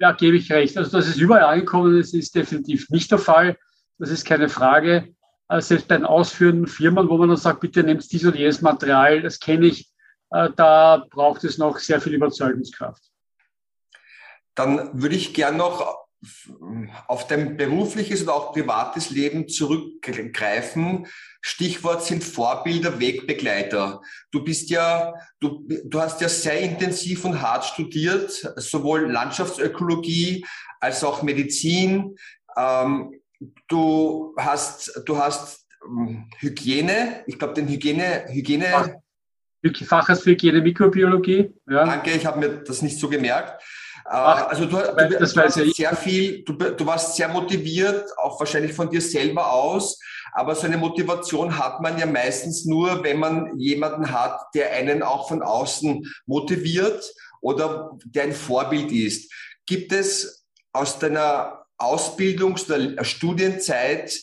Ja, 0.00 0.10
gebe 0.10 0.36
ich 0.36 0.50
recht. 0.50 0.76
Also, 0.76 0.90
dass 0.90 1.06
es 1.06 1.18
überall 1.18 1.44
angekommen 1.44 2.00
ist, 2.00 2.14
ist 2.14 2.34
definitiv 2.34 2.90
nicht 2.90 3.12
der 3.12 3.18
Fall. 3.18 3.56
Das 3.96 4.10
ist 4.10 4.24
keine 4.24 4.48
Frage. 4.48 5.14
Also 5.46 5.68
selbst 5.68 5.86
bei 5.86 5.98
den 5.98 6.04
ausführenden 6.04 6.66
Firmen, 6.66 7.08
wo 7.08 7.16
man 7.16 7.28
dann 7.28 7.38
sagt, 7.38 7.60
bitte 7.60 7.84
nehmt 7.84 8.10
dies 8.10 8.26
oder 8.26 8.36
jenes 8.36 8.60
Material, 8.60 9.22
das 9.22 9.38
kenne 9.38 9.66
ich, 9.66 9.91
da 10.32 11.06
braucht 11.10 11.44
es 11.44 11.58
noch 11.58 11.78
sehr 11.78 12.00
viel 12.00 12.14
Überzeugungskraft. 12.14 13.02
Dann 14.54 15.00
würde 15.00 15.16
ich 15.16 15.34
gern 15.34 15.56
noch 15.56 16.02
auf 17.08 17.26
dein 17.26 17.56
berufliches 17.56 18.22
oder 18.22 18.34
auch 18.34 18.52
privates 18.52 19.10
Leben 19.10 19.48
zurückgreifen. 19.48 21.06
Stichwort 21.40 22.04
sind 22.04 22.22
Vorbilder, 22.22 23.00
Wegbegleiter. 23.00 24.00
Du 24.30 24.44
bist 24.44 24.70
ja, 24.70 25.14
du, 25.40 25.66
du 25.84 26.00
hast 26.00 26.20
ja 26.20 26.28
sehr 26.28 26.60
intensiv 26.60 27.24
und 27.24 27.42
hart 27.42 27.64
studiert, 27.64 28.30
sowohl 28.56 29.10
Landschaftsökologie 29.10 30.46
als 30.80 31.02
auch 31.02 31.22
Medizin. 31.22 32.16
Ähm, 32.56 33.20
du 33.66 34.32
hast, 34.38 35.02
du 35.04 35.18
hast 35.18 35.66
ähm, 35.84 36.30
Hygiene, 36.38 37.24
ich 37.26 37.38
glaube 37.38 37.54
den 37.54 37.66
Hygiene, 37.66 38.26
Hygiene. 38.28 39.01
Für 39.62 40.24
Hygiene 40.24 40.60
Mikrobiologie. 40.60 41.54
Ja. 41.70 41.84
Danke, 41.86 42.10
ich 42.10 42.26
habe 42.26 42.40
mir 42.40 42.48
das 42.64 42.82
nicht 42.82 42.98
so 42.98 43.08
gemerkt. 43.08 43.62
Ach, 44.04 44.48
also 44.48 44.66
du, 44.66 44.76
du, 44.76 45.08
du 45.08 45.36
warst 45.36 45.56
ja 45.56 45.64
sehr 45.72 45.96
viel, 45.96 46.42
du, 46.42 46.54
du 46.54 46.86
warst 46.86 47.14
sehr 47.14 47.28
motiviert, 47.28 48.10
auch 48.18 48.40
wahrscheinlich 48.40 48.72
von 48.72 48.90
dir 48.90 49.00
selber 49.00 49.52
aus. 49.52 50.00
Aber 50.32 50.56
so 50.56 50.66
eine 50.66 50.76
Motivation 50.76 51.56
hat 51.56 51.80
man 51.80 51.98
ja 51.98 52.06
meistens 52.06 52.64
nur, 52.64 53.04
wenn 53.04 53.20
man 53.20 53.56
jemanden 53.58 54.10
hat, 54.10 54.40
der 54.54 54.72
einen 54.72 55.02
auch 55.02 55.28
von 55.28 55.42
außen 55.42 56.04
motiviert 56.26 57.12
oder 57.40 57.92
der 58.04 58.24
ein 58.24 58.32
Vorbild 58.32 58.90
ist. 58.90 59.32
Gibt 59.66 59.92
es 59.92 60.44
aus 60.72 60.98
deiner 60.98 61.66
Ausbildungs- 61.78 62.66
oder 62.66 63.04
Studienzeit 63.04 64.18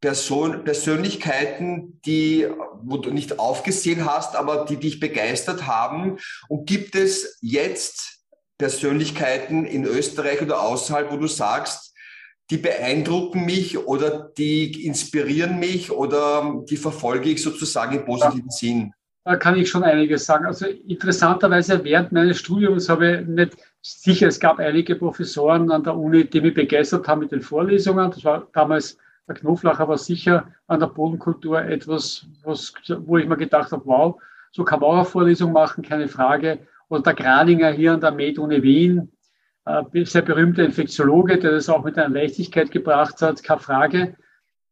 Person, 0.00 0.64
Persönlichkeiten, 0.64 2.00
die, 2.06 2.48
wo 2.82 2.96
du 2.96 3.10
nicht 3.10 3.38
aufgesehen 3.38 4.06
hast, 4.06 4.34
aber 4.34 4.64
die 4.64 4.76
dich 4.76 4.98
begeistert 4.98 5.66
haben? 5.66 6.18
Und 6.48 6.66
gibt 6.66 6.94
es 6.94 7.38
jetzt 7.42 8.20
Persönlichkeiten 8.58 9.66
in 9.66 9.84
Österreich 9.84 10.40
oder 10.42 10.62
außerhalb, 10.62 11.12
wo 11.12 11.16
du 11.16 11.26
sagst, 11.26 11.94
die 12.50 12.56
beeindrucken 12.56 13.44
mich 13.44 13.78
oder 13.78 14.32
die 14.36 14.84
inspirieren 14.86 15.58
mich 15.58 15.90
oder 15.90 16.62
die 16.68 16.76
verfolge 16.76 17.30
ich 17.30 17.42
sozusagen 17.42 17.96
im 17.96 18.04
positiven 18.04 18.48
ja, 18.50 18.56
Sinn? 18.56 18.92
Da 19.24 19.36
kann 19.36 19.56
ich 19.56 19.68
schon 19.68 19.84
einiges 19.84 20.24
sagen. 20.24 20.46
Also 20.46 20.66
interessanterweise 20.66 21.84
während 21.84 22.10
meines 22.10 22.38
Studiums 22.38 22.88
habe 22.88 23.20
ich 23.20 23.26
nicht 23.28 23.56
sicher, 23.82 24.28
es 24.28 24.40
gab 24.40 24.58
einige 24.58 24.96
Professoren 24.96 25.70
an 25.70 25.84
der 25.84 25.96
Uni, 25.96 26.24
die 26.24 26.40
mich 26.40 26.54
begeistert 26.54 27.06
haben 27.06 27.20
mit 27.20 27.32
den 27.32 27.42
Vorlesungen. 27.42 28.10
Das 28.10 28.24
war 28.24 28.48
damals 28.52 28.96
der 29.30 29.36
Knoflacher 29.36 29.86
war 29.86 29.96
sicher 29.96 30.48
an 30.66 30.80
der 30.80 30.88
Bodenkultur 30.88 31.62
etwas, 31.62 32.26
was, 32.42 32.74
wo 33.06 33.16
ich 33.16 33.28
mir 33.28 33.36
gedacht 33.36 33.70
habe, 33.70 33.86
wow, 33.86 34.20
so 34.50 34.64
kann 34.64 34.80
man 34.80 34.90
auch 34.90 34.94
eine 34.96 35.04
Vorlesung 35.04 35.52
machen, 35.52 35.84
keine 35.84 36.08
Frage. 36.08 36.58
Und 36.88 37.06
der 37.06 37.14
Graninger 37.14 37.70
hier 37.70 37.92
an 37.92 38.00
der 38.00 38.10
Med-Uni 38.10 38.60
Wien, 38.60 39.12
äh, 39.66 40.04
sehr 40.04 40.22
berühmter 40.22 40.64
Infektiologe, 40.64 41.38
der 41.38 41.52
das 41.52 41.68
auch 41.68 41.84
mit 41.84 41.96
einer 41.96 42.12
Leichtigkeit 42.12 42.72
gebracht 42.72 43.22
hat, 43.22 43.40
keine 43.44 43.60
Frage. 43.60 44.16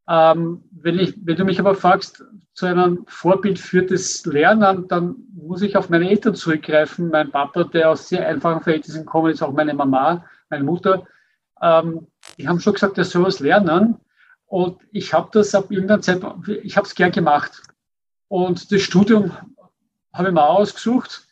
Ähm, 0.08 0.64
wenn, 0.72 0.98
ich, 0.98 1.14
wenn 1.24 1.36
du 1.36 1.44
mich 1.44 1.60
aber 1.60 1.76
fragst, 1.76 2.24
zu 2.52 2.66
einem 2.66 3.04
Vorbild 3.06 3.60
für 3.60 3.84
das 3.84 4.26
Lernen, 4.26 4.88
dann 4.88 5.14
muss 5.36 5.62
ich 5.62 5.76
auf 5.76 5.88
meine 5.88 6.10
Eltern 6.10 6.34
zurückgreifen. 6.34 7.10
Mein 7.10 7.30
Papa, 7.30 7.62
der 7.62 7.90
aus 7.90 8.08
sehr 8.08 8.26
einfachen 8.26 8.62
Verhältnissen 8.62 9.06
kommt, 9.06 9.30
ist 9.30 9.40
auch 9.40 9.52
meine 9.52 9.74
Mama, 9.74 10.24
meine 10.50 10.64
Mutter. 10.64 11.06
Ähm, 11.62 12.08
die 12.36 12.48
haben 12.48 12.58
schon 12.58 12.72
gesagt, 12.72 12.98
er 12.98 13.04
soll 13.04 13.22
was 13.22 13.38
lernen. 13.38 14.00
Und 14.48 14.78
ich 14.92 15.14
habe 15.14 15.28
das 15.32 15.54
ab 15.54 15.70
irgendeiner 15.70 16.02
Zeit, 16.02 16.22
ich 16.62 16.76
habe 16.76 16.86
es 16.86 16.94
gern 16.94 17.12
gemacht. 17.12 17.62
Und 18.28 18.72
das 18.72 18.82
Studium 18.82 19.32
habe 20.12 20.28
ich 20.28 20.34
mir 20.34 20.44
ausgesucht 20.44 21.28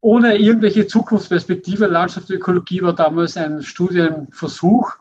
ohne 0.00 0.36
irgendwelche 0.36 0.86
Zukunftsperspektive. 0.86 1.86
Landschaftsökologie 1.86 2.82
war 2.82 2.94
damals 2.94 3.36
ein 3.36 3.62
Studienversuch. 3.62 4.96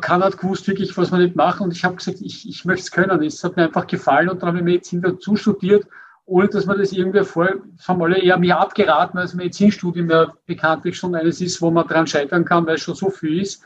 Keiner 0.00 0.26
hat 0.26 0.38
gewusst 0.38 0.66
wirklich, 0.68 0.96
was 0.96 1.10
man 1.10 1.22
nicht 1.22 1.36
macht. 1.36 1.60
Und 1.60 1.72
ich 1.72 1.84
habe 1.84 1.96
gesagt, 1.96 2.20
ich, 2.20 2.48
ich 2.48 2.64
möchte 2.64 2.82
es 2.82 2.90
können. 2.90 3.22
Es 3.22 3.44
hat 3.44 3.56
mir 3.56 3.64
einfach 3.64 3.86
gefallen 3.86 4.30
und 4.30 4.42
dann 4.42 4.48
habe 4.48 4.58
ich 4.58 4.64
Medizin 4.64 5.02
dazu 5.02 5.36
studiert, 5.36 5.86
ohne 6.24 6.48
dass 6.48 6.66
man 6.66 6.78
das 6.78 6.92
irgendwie 6.92 7.24
vor, 7.24 7.48
das 7.76 7.88
haben 7.88 8.02
alle 8.02 8.18
eher 8.18 8.38
mir 8.38 8.58
abgeraten, 8.58 9.18
als 9.18 9.34
Medizinstudium 9.34 10.08
ja 10.10 10.32
bekanntlich 10.46 10.96
schon 10.96 11.14
eines 11.14 11.40
ist, 11.40 11.60
wo 11.60 11.70
man 11.70 11.86
dran 11.86 12.06
scheitern 12.06 12.44
kann, 12.44 12.66
weil 12.66 12.76
es 12.76 12.82
schon 12.82 12.94
so 12.94 13.10
viel 13.10 13.40
ist. 13.40 13.64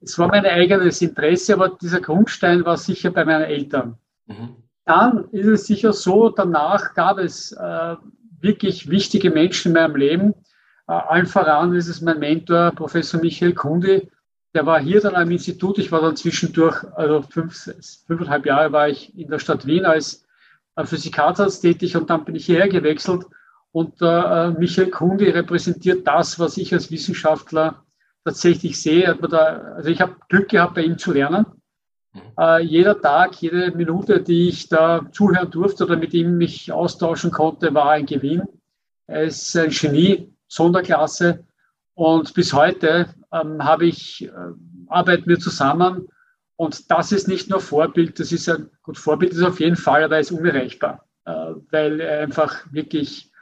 Es 0.00 0.18
war 0.18 0.28
mein 0.28 0.44
eigenes 0.44 1.00
Interesse, 1.00 1.54
aber 1.54 1.70
dieser 1.70 2.00
Grundstein 2.00 2.64
war 2.64 2.76
sicher 2.76 3.10
bei 3.10 3.24
meinen 3.24 3.44
Eltern. 3.44 3.96
Mhm. 4.26 4.56
Dann 4.84 5.28
ist 5.30 5.46
es 5.46 5.66
sicher 5.66 5.92
so, 5.92 6.28
danach 6.28 6.94
gab 6.94 7.18
es 7.18 7.52
äh, 7.52 7.96
wirklich 8.40 8.90
wichtige 8.90 9.30
Menschen 9.30 9.68
in 9.68 9.74
meinem 9.74 9.96
Leben. 9.96 10.34
Äh, 10.86 10.92
allen 10.92 11.26
voran 11.26 11.74
ist 11.74 11.88
es 11.88 12.02
mein 12.02 12.18
Mentor, 12.18 12.72
Professor 12.72 13.20
Michael 13.20 13.54
Kundi. 13.54 14.10
Der 14.52 14.66
war 14.66 14.80
hier 14.80 15.00
dann 15.00 15.14
am 15.14 15.30
Institut. 15.30 15.78
Ich 15.78 15.90
war 15.90 16.02
dann 16.02 16.16
zwischendurch, 16.16 16.84
also 16.94 17.22
fünf, 17.22 17.70
fünfeinhalb 18.06 18.46
Jahre 18.46 18.72
war 18.72 18.88
ich 18.88 19.16
in 19.18 19.28
der 19.28 19.38
Stadt 19.38 19.66
Wien 19.66 19.84
als 19.86 20.24
Physikarsarzt 20.76 21.62
tätig 21.62 21.96
und 21.96 22.10
dann 22.10 22.24
bin 22.24 22.34
ich 22.34 22.46
hierher 22.46 22.68
gewechselt. 22.68 23.24
Und 23.72 23.94
äh, 24.00 24.50
Michael 24.50 24.90
Kundi 24.90 25.30
repräsentiert 25.30 26.06
das, 26.06 26.38
was 26.38 26.56
ich 26.58 26.72
als 26.72 26.90
Wissenschaftler 26.90 27.82
tatsächlich 28.24 28.80
sehe. 28.80 29.18
Also 29.22 29.88
ich 29.90 30.00
habe 30.00 30.16
Glück 30.28 30.48
gehabt, 30.48 30.74
bei 30.74 30.82
ihm 30.82 30.98
zu 30.98 31.12
lernen. 31.12 31.46
Äh, 32.38 32.62
jeder 32.62 33.00
Tag, 33.00 33.40
jede 33.42 33.72
Minute, 33.72 34.20
die 34.20 34.48
ich 34.48 34.68
da 34.68 35.06
zuhören 35.12 35.50
durfte 35.50 35.84
oder 35.84 35.96
mit 35.96 36.14
ihm 36.14 36.38
mich 36.38 36.72
austauschen 36.72 37.30
konnte, 37.30 37.74
war 37.74 37.90
ein 37.90 38.06
Gewinn. 38.06 38.42
Er 39.06 39.24
ist 39.24 39.56
ein 39.56 39.70
Genie, 39.70 40.32
Sonderklasse. 40.48 41.44
Und 41.94 42.34
bis 42.34 42.52
heute 42.52 43.14
ähm, 43.32 43.62
habe 43.64 43.86
ich, 43.86 44.24
äh, 44.24 44.30
arbeiten 44.88 45.28
wir 45.28 45.38
zusammen. 45.38 46.08
Und 46.56 46.90
das 46.90 47.12
ist 47.12 47.28
nicht 47.28 47.50
nur 47.50 47.60
Vorbild, 47.60 48.18
das 48.20 48.30
ist 48.30 48.48
ein, 48.48 48.70
gut, 48.82 48.96
Vorbild 48.96 49.32
ist 49.32 49.42
auf 49.42 49.58
jeden 49.58 49.76
Fall, 49.76 50.04
aber 50.04 50.14
er 50.14 50.20
ist 50.20 50.30
unerreichbar, 50.30 51.04
äh, 51.24 51.30
weil 51.70 52.00
er 52.00 52.20
einfach 52.20 52.64
wirklich 52.70 53.32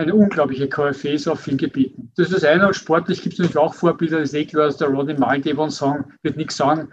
eine 0.00 0.14
unglaubliche 0.14 0.68
Koryphäe 0.68 1.18
auf 1.30 1.40
vielen 1.40 1.58
Gebieten. 1.58 2.10
Das 2.16 2.28
ist 2.28 2.36
das 2.36 2.44
eine. 2.44 2.66
Und 2.66 2.74
sportlich 2.74 3.22
gibt 3.22 3.34
es 3.34 3.38
natürlich 3.38 3.58
auch 3.58 3.74
Vorbilder, 3.74 4.20
das 4.20 4.30
ist 4.30 4.34
eh 4.34 4.46
klar, 4.46 4.72
der 4.72 4.88
Rodney 4.88 5.14
Mulder, 5.14 5.70
Song 5.70 6.12
wird 6.22 6.36
nichts 6.36 6.56
sagen, 6.56 6.92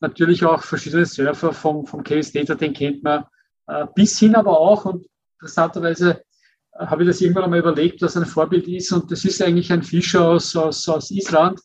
natürlich 0.00 0.44
auch 0.44 0.62
verschiedene 0.62 1.04
Surfer 1.04 1.52
vom, 1.52 1.86
vom 1.86 2.04
Case 2.04 2.32
Data, 2.32 2.54
den 2.54 2.72
kennt 2.72 3.02
man, 3.02 3.24
äh, 3.66 3.86
bis 3.94 4.18
hin 4.18 4.36
aber 4.36 4.58
auch, 4.58 4.84
und 4.84 5.06
interessanterweise 5.34 6.24
äh, 6.72 6.86
habe 6.86 7.02
ich 7.02 7.08
das 7.08 7.20
irgendwann 7.20 7.44
einmal 7.44 7.58
überlegt, 7.58 8.02
was 8.02 8.16
ein 8.16 8.26
Vorbild 8.26 8.68
ist, 8.68 8.92
und 8.92 9.10
das 9.10 9.24
ist 9.24 9.42
eigentlich 9.42 9.72
ein 9.72 9.82
Fischer 9.82 10.28
aus, 10.28 10.54
aus, 10.54 10.88
aus 10.88 11.10
Island, 11.10 11.60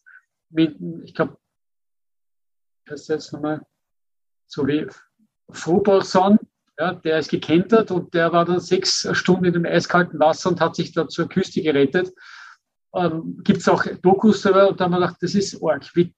mit, 0.49 0.75
ich 1.03 1.13
glaube, 1.13 1.37
heißt 2.89 3.09
jetzt 3.09 3.31
nochmal, 3.33 3.61
so 4.47 4.65
wie 4.65 4.87
Frobolson, 5.51 6.39
ja, 6.79 6.93
der 6.93 7.19
ist 7.19 7.29
gekentert 7.29 7.91
und 7.91 8.13
der 8.13 8.31
war 8.31 8.45
dann 8.45 8.61
sechs 8.61 9.07
Stunden 9.11 9.45
in 9.45 9.53
dem 9.53 9.65
eiskalten 9.65 10.17
Wasser 10.19 10.49
und 10.49 10.61
hat 10.61 10.77
sich 10.77 10.93
da 10.93 11.07
zur 11.09 11.27
Küste 11.27 11.61
gerettet. 11.61 12.11
Ähm, 12.95 13.37
Gibt 13.43 13.59
es 13.59 13.67
auch 13.67 13.85
Dokus 14.01 14.41
darüber 14.41 14.69
und 14.69 14.79
da 14.79 14.85
haben 14.85 14.91
wir 14.91 14.99
gedacht, 15.01 15.17
das 15.19 15.35
ist 15.35 15.61
arg. 15.61 15.85
Wie, 15.93 16.13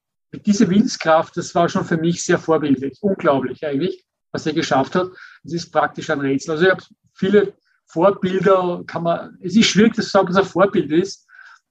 diese 0.46 0.70
Willenskraft, 0.70 1.36
das 1.36 1.54
war 1.54 1.68
schon 1.68 1.84
für 1.84 1.96
mich 1.96 2.24
sehr 2.24 2.38
vorbildlich. 2.38 2.96
Unglaublich 3.00 3.66
eigentlich, 3.66 4.04
was 4.30 4.46
er 4.46 4.52
geschafft 4.52 4.94
hat. 4.94 5.08
Es 5.44 5.52
ist 5.52 5.72
praktisch 5.72 6.08
ein 6.10 6.20
Rätsel. 6.20 6.52
Also 6.52 6.64
ich 6.64 6.70
habe 6.70 6.84
viele 7.12 7.54
Vorbilder, 7.86 8.84
kann 8.86 9.02
man, 9.02 9.36
es 9.40 9.56
ist 9.56 9.66
schwierig 9.66 9.94
zu 9.96 10.02
sagen, 10.02 10.28
was 10.28 10.36
ein 10.36 10.44
Vorbild 10.44 10.92
ist, 10.92 11.26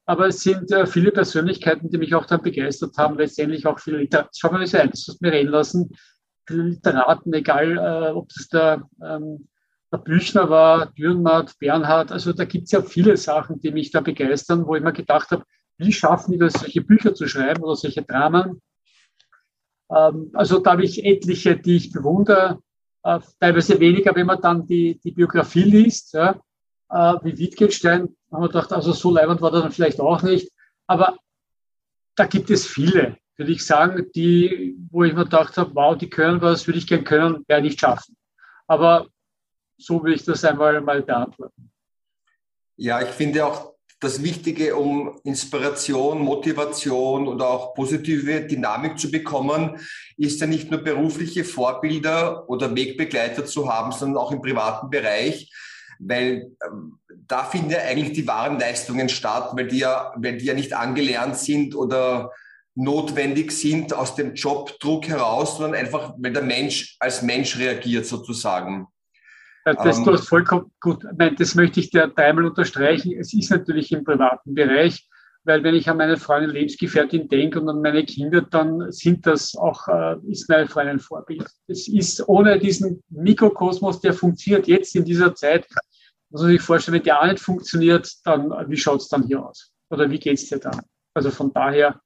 aber 0.06 0.28
es 0.28 0.42
sind 0.42 0.70
äh, 0.72 0.86
viele 0.86 1.12
Persönlichkeiten, 1.12 1.90
die 1.90 1.98
mich 1.98 2.14
auch 2.14 2.26
dann 2.26 2.42
begeistert 2.42 2.98
haben, 2.98 3.18
letztendlich 3.18 3.66
auch 3.66 3.80
viele 3.80 4.00
Literaten. 4.00 4.32
Schau 4.38 4.52
mal, 4.52 4.60
wie 4.60 4.78
ein, 4.78 4.90
das 4.90 5.18
mir 5.22 5.32
reden 5.32 5.52
lassen. 5.52 5.90
Literaten, 6.50 7.34
egal 7.34 7.78
äh, 7.78 8.12
ob 8.12 8.30
das 8.30 8.48
der, 8.50 8.90
ähm, 9.04 9.48
der 9.92 9.98
Büchner 9.98 10.50
war, 10.50 10.88
Dürrenmatt, 10.88 11.58
Bernhard, 11.60 12.12
also 12.12 12.34
da 12.34 12.46
gibt 12.46 12.66
es 12.66 12.72
ja 12.72 12.82
viele 12.82 13.18
Sachen, 13.18 13.60
die 13.60 13.72
mich 13.72 13.92
da 13.92 14.02
begeistern, 14.02 14.66
wo 14.66 14.76
ich 14.76 14.84
mir 14.84 14.94
gedacht 14.94 15.32
habe, 15.32 15.44
wie 15.78 15.92
schaffen 15.92 16.32
die 16.32 16.38
das, 16.38 16.54
solche 16.54 16.82
Bücher 16.82 17.14
zu 17.14 17.28
schreiben 17.28 17.64
oder 17.64 17.76
solche 17.76 18.04
Dramen? 18.04 18.62
Ähm, 19.94 20.32
also 20.34 20.60
da 20.60 20.72
habe 20.72 20.84
ich 20.84 21.04
etliche, 21.06 21.58
die 21.58 21.76
ich 21.76 21.92
bewundere, 21.92 22.60
äh, 23.04 23.20
teilweise 23.40 23.80
weniger, 23.80 24.16
wenn 24.16 24.28
man 24.28 24.42
dann 24.42 24.66
die, 24.66 25.00
die 25.04 25.12
Biografie 25.12 25.64
liest, 25.64 26.14
ja, 26.14 26.40
äh, 26.90 27.14
wie 27.24 27.38
Wittgenstein, 27.38 28.16
haben 28.32 28.44
wir 28.44 28.48
gedacht, 28.48 28.72
also 28.74 28.94
so 28.94 29.12
leibend 29.12 29.42
war 29.42 29.52
das 29.52 29.64
dann 29.64 29.72
vielleicht 29.72 30.00
auch 30.00 30.22
nicht. 30.22 30.52
Aber 30.88 31.18
da 32.16 32.26
gibt 32.26 32.50
es 32.50 32.68
viele, 32.68 33.18
würde 33.42 33.54
ich 33.54 33.66
sagen, 33.66 34.06
die, 34.14 34.78
wo 34.92 35.04
ich 35.04 35.14
mir 35.14 35.24
gedacht 35.24 35.58
habe, 35.58 35.74
wow, 35.74 35.98
die 35.98 36.10
können 36.10 36.42
was, 36.42 36.68
würde 36.68 36.78
ich 36.78 36.86
gern 36.86 37.04
können, 37.04 37.44
werde 37.48 37.64
nicht 37.64 37.80
schaffen. 37.80 38.16
Aber 38.68 39.08
so 39.78 40.04
will 40.04 40.14
ich 40.14 40.24
das 40.24 40.46
einmal 40.46 40.80
mal 40.82 41.02
beantworten. 41.02 41.72
Ja, 42.78 43.02
ich 43.02 43.10
finde 43.10 43.46
auch 43.46 43.74
das 44.00 44.22
Wichtige, 44.22 44.76
um 44.76 45.20
Inspiration, 45.24 46.20
Motivation 46.20 47.28
und 47.28 47.42
auch 47.42 47.74
positive 47.74 48.42
Dynamik 48.42 49.00
zu 49.00 49.10
bekommen, 49.10 49.80
ist 50.18 50.40
ja 50.40 50.46
nicht 50.46 50.70
nur 50.70 50.82
berufliche 50.82 51.44
Vorbilder 51.44 52.48
oder 52.48 52.76
Wegbegleiter 52.76 53.46
zu 53.46 53.72
haben, 53.72 53.92
sondern 53.92 54.22
auch 54.22 54.32
im 54.32 54.42
privaten 54.42 54.90
Bereich, 54.92 55.52
weil 56.00 56.52
ähm, 56.66 57.00
da 57.28 57.44
finden 57.44 57.72
ja 57.72 57.80
eigentlich 57.80 58.14
die 58.14 58.28
wahren 58.28 58.60
Leistungen 58.60 59.10
statt, 59.10 59.52
weil 59.54 59.68
die 59.68 59.80
ja, 59.80 60.14
weil 60.16 60.38
die 60.38 60.46
ja 60.46 60.54
nicht 60.54 60.74
angelernt 60.74 61.38
sind 61.38 61.76
oder 61.76 62.32
notwendig 62.76 63.52
sind 63.52 63.94
aus 63.94 64.16
dem 64.16 64.34
Jobdruck 64.34 65.08
heraus, 65.08 65.58
sondern 65.58 65.80
einfach, 65.80 66.14
weil 66.18 66.34
der 66.34 66.44
Mensch 66.44 66.96
als 67.00 67.22
Mensch 67.22 67.58
reagiert 67.58 68.06
sozusagen. 68.06 68.88
Das, 69.66 69.98
ähm, 69.98 70.06
du 70.06 70.14
hast 70.14 70.28
vollkommen 70.28 70.72
gut. 70.80 71.06
Nein, 71.18 71.36
das 71.38 71.56
möchte 71.56 71.80
ich 71.80 71.92
dir 71.92 72.08
dreimal 72.08 72.46
unterstreichen. 72.46 73.14
Es 73.18 73.34
ist 73.34 73.52
natürlich 73.52 73.92
im 73.92 74.04
privaten 74.04 74.56
Bereich, 74.56 75.08
weil 75.44 75.64
wenn 75.64 75.76
ich 75.76 75.90
an 75.90 75.98
meine 75.98 76.18
Freundin 76.18 76.52
Lebensgefährtin 76.52 77.28
denke 77.28 77.60
und 77.60 77.70
an 77.70 77.82
meine 77.82 78.04
Kinder, 78.04 78.42
dann 78.42 78.92
sind 78.92 79.28
das 79.28 79.56
auch, 79.56 79.88
äh, 79.88 80.16
ist 80.30 80.50
meine 80.50 80.68
Freundin 80.68 80.96
ein 80.96 81.00
Vorbild. 81.00 81.46
Es 81.68 81.88
ist 81.88 82.28
ohne 82.28 82.58
diesen 82.58 83.04
Mikrokosmos, 83.10 84.02
der 84.02 84.14
funktioniert 84.14 84.68
jetzt 84.68 84.96
in 84.96 85.06
dieser 85.06 85.36
Zeit, 85.36 85.68
muss 86.30 86.42
man 86.42 86.52
sich 86.52 86.62
vorstellen, 86.62 86.96
wenn 86.96 87.04
der 87.04 87.22
auch 87.22 87.28
nicht 87.28 87.40
funktioniert, 87.40 88.10
dann 88.24 88.52
wie 88.68 88.78
schaut 88.78 89.02
es 89.02 89.10
dann 89.10 89.24
hier 89.24 89.46
aus? 89.46 89.74
Oder 89.90 90.10
wie 90.10 90.20
geht 90.20 90.38
es 90.38 90.48
dir 90.48 90.60
dann? 90.60 90.80
Also 91.14 91.30
von 91.30 91.52
daher 91.54 92.00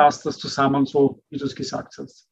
passt 0.00 0.24
das 0.24 0.38
zusammen 0.38 0.86
so, 0.86 1.22
wie 1.28 1.36
du 1.36 1.44
es 1.44 1.54
gesagt 1.54 1.98
hast. 1.98 2.26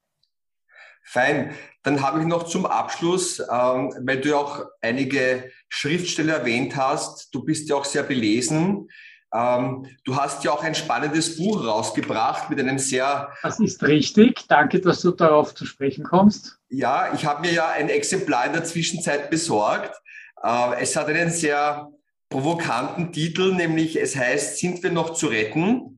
Fein. 1.04 1.54
Dann 1.82 2.00
habe 2.00 2.20
ich 2.20 2.26
noch 2.26 2.44
zum 2.44 2.64
Abschluss, 2.64 3.40
ähm, 3.40 3.92
weil 4.00 4.22
du 4.22 4.30
ja 4.30 4.36
auch 4.36 4.64
einige 4.80 5.50
Schriftsteller 5.68 6.38
erwähnt 6.38 6.76
hast, 6.76 7.34
du 7.34 7.44
bist 7.44 7.68
ja 7.68 7.76
auch 7.76 7.84
sehr 7.84 8.04
belesen. 8.04 8.88
Ähm, 9.34 9.86
du 10.04 10.16
hast 10.16 10.44
ja 10.44 10.52
auch 10.52 10.64
ein 10.64 10.74
spannendes 10.74 11.36
Buch 11.36 11.62
rausgebracht 11.62 12.48
mit 12.48 12.58
einem 12.58 12.78
sehr. 12.78 13.30
Das 13.42 13.60
ist 13.60 13.82
richtig. 13.82 14.46
Danke, 14.48 14.80
dass 14.80 15.02
du 15.02 15.10
darauf 15.10 15.54
zu 15.54 15.66
sprechen 15.66 16.04
kommst. 16.04 16.58
Ja, 16.70 17.12
ich 17.12 17.26
habe 17.26 17.42
mir 17.42 17.52
ja 17.52 17.68
ein 17.68 17.90
Exemplar 17.90 18.46
in 18.46 18.54
der 18.54 18.64
Zwischenzeit 18.64 19.28
besorgt. 19.28 19.94
Äh, 20.42 20.80
es 20.80 20.96
hat 20.96 21.08
einen 21.08 21.30
sehr 21.30 21.90
provokanten 22.30 23.12
Titel, 23.12 23.52
nämlich 23.52 24.00
es 24.00 24.16
heißt, 24.16 24.56
sind 24.56 24.82
wir 24.82 24.90
noch 24.90 25.12
zu 25.12 25.26
retten? 25.26 25.97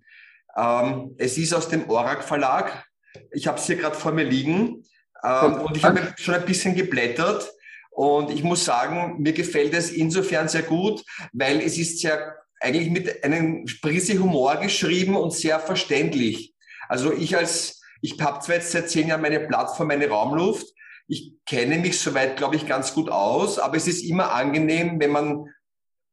Ähm, 0.60 1.14
es 1.18 1.38
ist 1.38 1.54
aus 1.54 1.68
dem 1.68 1.88
Orak 1.88 2.22
Verlag. 2.22 2.84
Ich 3.32 3.46
habe 3.46 3.58
es 3.58 3.66
hier 3.66 3.76
gerade 3.76 3.96
vor 3.96 4.12
mir 4.12 4.24
liegen. 4.24 4.84
Ähm, 5.24 5.54
und 5.62 5.76
ich 5.76 5.84
habe 5.84 6.12
schon 6.16 6.34
ein 6.34 6.44
bisschen 6.44 6.74
geblättert 6.74 7.50
und 7.90 8.30
ich 8.30 8.42
muss 8.42 8.64
sagen, 8.64 9.20
mir 9.20 9.32
gefällt 9.32 9.74
es 9.74 9.90
insofern 9.90 10.48
sehr 10.48 10.62
gut, 10.62 11.02
weil 11.32 11.60
es 11.60 11.76
ist 11.76 12.00
sehr 12.00 12.36
eigentlich 12.60 12.90
mit 12.90 13.24
einem 13.24 13.64
Prise 13.80 14.18
Humor 14.18 14.56
geschrieben 14.56 15.16
und 15.16 15.32
sehr 15.32 15.60
verständlich. 15.60 16.54
Also 16.88 17.12
ich 17.12 17.36
als, 17.36 17.80
ich 18.02 18.20
habe 18.20 18.40
zwar 18.40 18.56
jetzt 18.56 18.72
seit 18.72 18.90
zehn 18.90 19.08
Jahren 19.08 19.22
meine 19.22 19.40
Plattform, 19.40 19.88
meine 19.88 20.08
Raumluft, 20.08 20.66
ich 21.08 21.32
kenne 21.46 21.78
mich 21.78 21.98
soweit, 21.98 22.36
glaube 22.36 22.56
ich, 22.56 22.66
ganz 22.66 22.94
gut 22.94 23.08
aus, 23.08 23.58
aber 23.58 23.76
es 23.76 23.88
ist 23.88 24.02
immer 24.02 24.32
angenehm, 24.32 25.00
wenn 25.00 25.10
man 25.10 25.46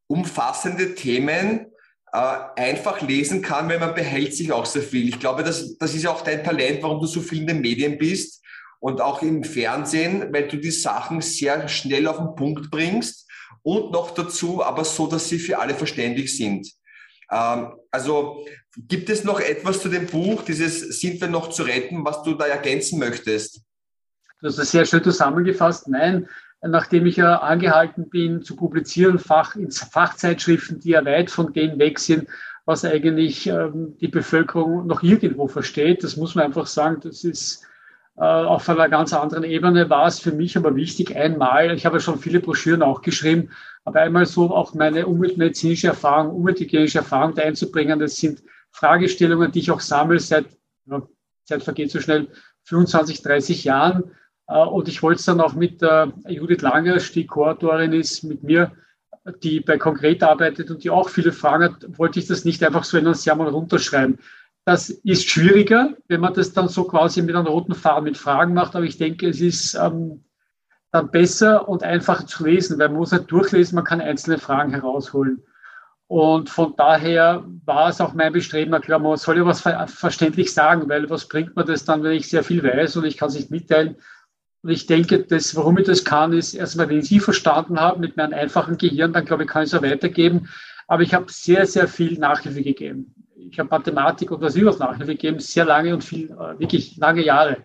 umfassende 0.08 0.94
Themen 0.94 1.66
einfach 2.12 3.00
lesen 3.00 3.42
kann, 3.42 3.68
weil 3.68 3.78
man 3.78 3.94
behält 3.94 4.34
sich 4.34 4.52
auch 4.52 4.66
sehr 4.66 4.82
viel. 4.82 5.08
Ich 5.08 5.18
glaube, 5.18 5.42
das, 5.42 5.76
das 5.78 5.94
ist 5.94 6.06
auch 6.06 6.22
dein 6.22 6.42
Talent, 6.42 6.82
warum 6.82 7.00
du 7.00 7.06
so 7.06 7.20
viel 7.20 7.40
in 7.40 7.46
den 7.46 7.60
Medien 7.60 7.98
bist 7.98 8.42
und 8.80 9.00
auch 9.00 9.22
im 9.22 9.44
Fernsehen, 9.44 10.32
weil 10.32 10.48
du 10.48 10.56
die 10.56 10.70
Sachen 10.70 11.20
sehr 11.20 11.68
schnell 11.68 12.06
auf 12.06 12.18
den 12.18 12.34
Punkt 12.34 12.70
bringst 12.70 13.28
und 13.62 13.92
noch 13.92 14.12
dazu 14.12 14.64
aber 14.64 14.84
so, 14.84 15.06
dass 15.06 15.28
sie 15.28 15.38
für 15.38 15.58
alle 15.58 15.74
verständlich 15.74 16.36
sind. 16.36 16.70
Ähm, 17.30 17.72
also 17.90 18.46
gibt 18.76 19.10
es 19.10 19.24
noch 19.24 19.40
etwas 19.40 19.82
zu 19.82 19.88
dem 19.88 20.06
Buch, 20.06 20.42
dieses 20.42 21.00
Sind 21.00 21.20
wir 21.20 21.28
noch 21.28 21.50
zu 21.50 21.64
retten, 21.64 22.04
was 22.04 22.22
du 22.22 22.34
da 22.34 22.46
ergänzen 22.46 22.98
möchtest? 22.98 23.62
Das 24.40 24.56
ist 24.56 24.70
sehr 24.70 24.84
schön 24.84 25.02
zusammengefasst. 25.02 25.88
Nein, 25.88 26.28
nachdem 26.62 27.06
ich 27.06 27.16
ja 27.16 27.36
angehalten 27.36 28.08
bin 28.08 28.42
zu 28.42 28.56
publizieren, 28.56 29.18
Fach, 29.18 29.56
in 29.56 29.70
Fachzeitschriften, 29.70 30.80
die 30.80 30.90
ja 30.90 31.04
weit 31.04 31.30
von 31.30 31.52
dem 31.52 31.78
weg 31.78 31.98
sind, 31.98 32.28
was 32.64 32.84
eigentlich 32.84 33.46
ähm, 33.46 33.96
die 34.00 34.08
Bevölkerung 34.08 34.86
noch 34.86 35.02
irgendwo 35.02 35.48
versteht. 35.48 36.04
Das 36.04 36.16
muss 36.16 36.34
man 36.34 36.44
einfach 36.44 36.66
sagen, 36.66 37.00
das 37.02 37.24
ist 37.24 37.64
äh, 38.18 38.24
auf 38.24 38.68
einer 38.68 38.88
ganz 38.88 39.12
anderen 39.12 39.44
Ebene 39.44 39.88
war 39.88 40.06
es 40.06 40.18
für 40.18 40.32
mich 40.32 40.56
aber 40.56 40.74
wichtig, 40.74 41.14
einmal, 41.16 41.72
ich 41.72 41.86
habe 41.86 42.00
schon 42.00 42.18
viele 42.18 42.40
Broschüren 42.40 42.82
auch 42.82 43.00
geschrieben, 43.00 43.50
aber 43.84 44.00
einmal 44.00 44.26
so 44.26 44.54
auch 44.54 44.74
meine 44.74 45.06
umweltmedizinische 45.06 45.86
Erfahrung, 45.86 46.34
umwelthygienische 46.34 46.98
Erfahrung 46.98 47.38
einzubringen. 47.38 48.00
Das 48.00 48.16
sind 48.16 48.42
Fragestellungen, 48.70 49.52
die 49.52 49.60
ich 49.60 49.70
auch 49.70 49.80
sammle 49.80 50.18
seit, 50.18 50.46
ja, 50.86 51.02
Zeit 51.44 51.62
vergeht 51.62 51.90
so 51.90 52.00
schnell, 52.00 52.28
25, 52.64 53.22
30 53.22 53.64
Jahren. 53.64 54.10
Äh, 54.48 54.64
und 54.64 54.88
ich 54.88 55.02
wollte 55.02 55.20
es 55.20 55.26
dann 55.26 55.40
auch 55.40 55.54
mit 55.54 55.82
äh, 55.82 56.06
Judith 56.28 56.62
Langer, 56.62 56.96
die 56.96 57.26
Co-Autorin 57.26 57.92
ist, 57.92 58.24
mit 58.24 58.42
mir, 58.42 58.72
die 59.42 59.60
bei 59.60 59.78
Konkret 59.78 60.22
arbeitet 60.22 60.70
und 60.70 60.82
die 60.84 60.90
auch 60.90 61.08
viele 61.08 61.32
Fragen 61.32 61.64
hat, 61.64 61.98
wollte 61.98 62.18
ich 62.18 62.26
das 62.26 62.44
nicht 62.44 62.64
einfach 62.64 62.84
so 62.84 62.98
in 62.98 63.06
ein 63.06 63.14
Sermon 63.14 63.48
runterschreiben. 63.48 64.18
Das 64.64 64.90
ist 64.90 65.28
schwieriger, 65.28 65.94
wenn 66.08 66.20
man 66.20 66.34
das 66.34 66.52
dann 66.52 66.68
so 66.68 66.84
quasi 66.84 67.22
mit 67.22 67.34
einem 67.34 67.46
roten 67.46 67.74
Faden 67.74 68.04
mit 68.04 68.18
Fragen 68.18 68.54
macht, 68.54 68.74
aber 68.74 68.84
ich 68.84 68.98
denke, 68.98 69.28
es 69.28 69.40
ist 69.40 69.74
ähm, 69.74 70.24
dann 70.90 71.10
besser 71.10 71.68
und 71.68 71.82
einfacher 71.82 72.26
zu 72.26 72.44
lesen, 72.44 72.78
weil 72.78 72.88
man 72.88 72.98
muss 72.98 73.12
halt 73.12 73.30
durchlesen, 73.30 73.76
man 73.76 73.84
kann 73.84 74.00
einzelne 74.00 74.38
Fragen 74.38 74.72
herausholen. 74.72 75.42
Und 76.06 76.48
von 76.48 76.74
daher 76.76 77.44
war 77.66 77.90
es 77.90 78.00
auch 78.00 78.14
mein 78.14 78.32
Bestreben, 78.32 78.78
klar, 78.80 78.98
man 78.98 79.18
soll 79.18 79.36
ja 79.36 79.44
was 79.44 79.60
ver 79.60 79.86
verständlich 79.88 80.54
sagen, 80.54 80.88
weil 80.88 81.10
was 81.10 81.28
bringt 81.28 81.54
mir 81.54 81.64
das 81.64 81.84
dann, 81.84 82.02
wenn 82.02 82.12
ich 82.12 82.30
sehr 82.30 82.42
viel 82.42 82.62
weiß 82.62 82.96
und 82.96 83.04
ich 83.04 83.18
kann 83.18 83.28
es 83.28 83.34
nicht 83.34 83.50
mitteilen. 83.50 83.96
Und 84.62 84.70
ich 84.70 84.86
denke, 84.86 85.24
das, 85.24 85.54
warum 85.54 85.78
ich 85.78 85.86
das 85.86 86.04
kann, 86.04 86.32
ist 86.32 86.54
erstmal, 86.54 86.88
wenn 86.88 86.98
ich 86.98 87.08
Sie 87.08 87.20
verstanden 87.20 87.78
habe 87.78 88.00
mit 88.00 88.16
meinem 88.16 88.34
einfachen 88.34 88.76
Gehirn, 88.76 89.12
dann 89.12 89.24
glaube 89.24 89.44
ich, 89.44 89.48
kann 89.48 89.62
ich 89.62 89.72
es 89.72 89.78
auch 89.78 89.82
weitergeben. 89.82 90.48
Aber 90.86 91.02
ich 91.02 91.14
habe 91.14 91.26
sehr, 91.28 91.66
sehr 91.66 91.86
viel 91.86 92.18
Nachhilfe 92.18 92.62
gegeben 92.62 93.14
ich 93.50 93.58
habe 93.58 93.68
Mathematik 93.70 94.30
und 94.30 94.40
was 94.40 94.56
übers 94.56 94.78
Nachhilfe 94.78 95.12
gegeben, 95.12 95.40
sehr 95.40 95.64
lange 95.64 95.94
und 95.94 96.04
viel, 96.04 96.30
äh, 96.30 96.58
wirklich 96.58 96.96
lange 96.96 97.24
Jahre. 97.24 97.64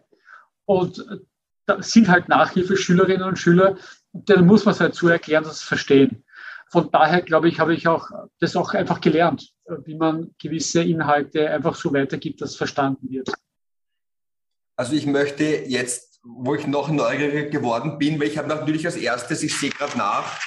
Und 0.66 1.00
äh, 1.00 1.18
da 1.66 1.82
sind 1.82 2.08
halt 2.08 2.30
Nachhilfeschülerinnen 2.30 3.28
und 3.28 3.40
Schüler, 3.40 3.78
und 4.12 4.30
denen 4.30 4.46
muss 4.46 4.66
man 4.66 4.74
es 4.74 4.80
halt 4.80 4.96
so 4.96 5.08
erklären, 5.08 5.44
dass 5.44 5.60
sie 5.60 5.64
es 5.64 5.68
verstehen. 5.68 6.24
Von 6.70 6.90
daher, 6.92 7.22
glaube 7.22 7.48
ich, 7.48 7.60
habe 7.60 7.74
ich 7.74 7.88
auch 7.88 8.10
das 8.40 8.56
auch 8.56 8.74
einfach 8.74 9.02
gelernt, 9.02 9.52
äh, 9.66 9.76
wie 9.86 9.96
man 9.96 10.34
gewisse 10.42 10.84
Inhalte 10.84 11.50
einfach 11.50 11.76
so 11.76 11.94
weitergibt, 11.94 12.42
dass 12.42 12.56
verstanden 12.56 13.10
wird. 13.10 13.32
Also 14.76 14.94
ich 14.94 15.06
möchte 15.06 15.44
jetzt, 15.44 16.13
wo 16.24 16.56
ich 16.56 16.68
noch 16.68 16.90
neugieriger 16.90 17.50
geworden 17.50 17.98
bin, 17.98 18.20
weil 18.20 18.28
ich 18.28 18.38
habe 18.38 18.48
natürlich 18.48 18.86
als 18.86 18.96
erstes, 18.96 19.44
ich 19.44 19.58
sehe 19.58 19.70
gerade 19.70 19.98
nach, 19.98 20.40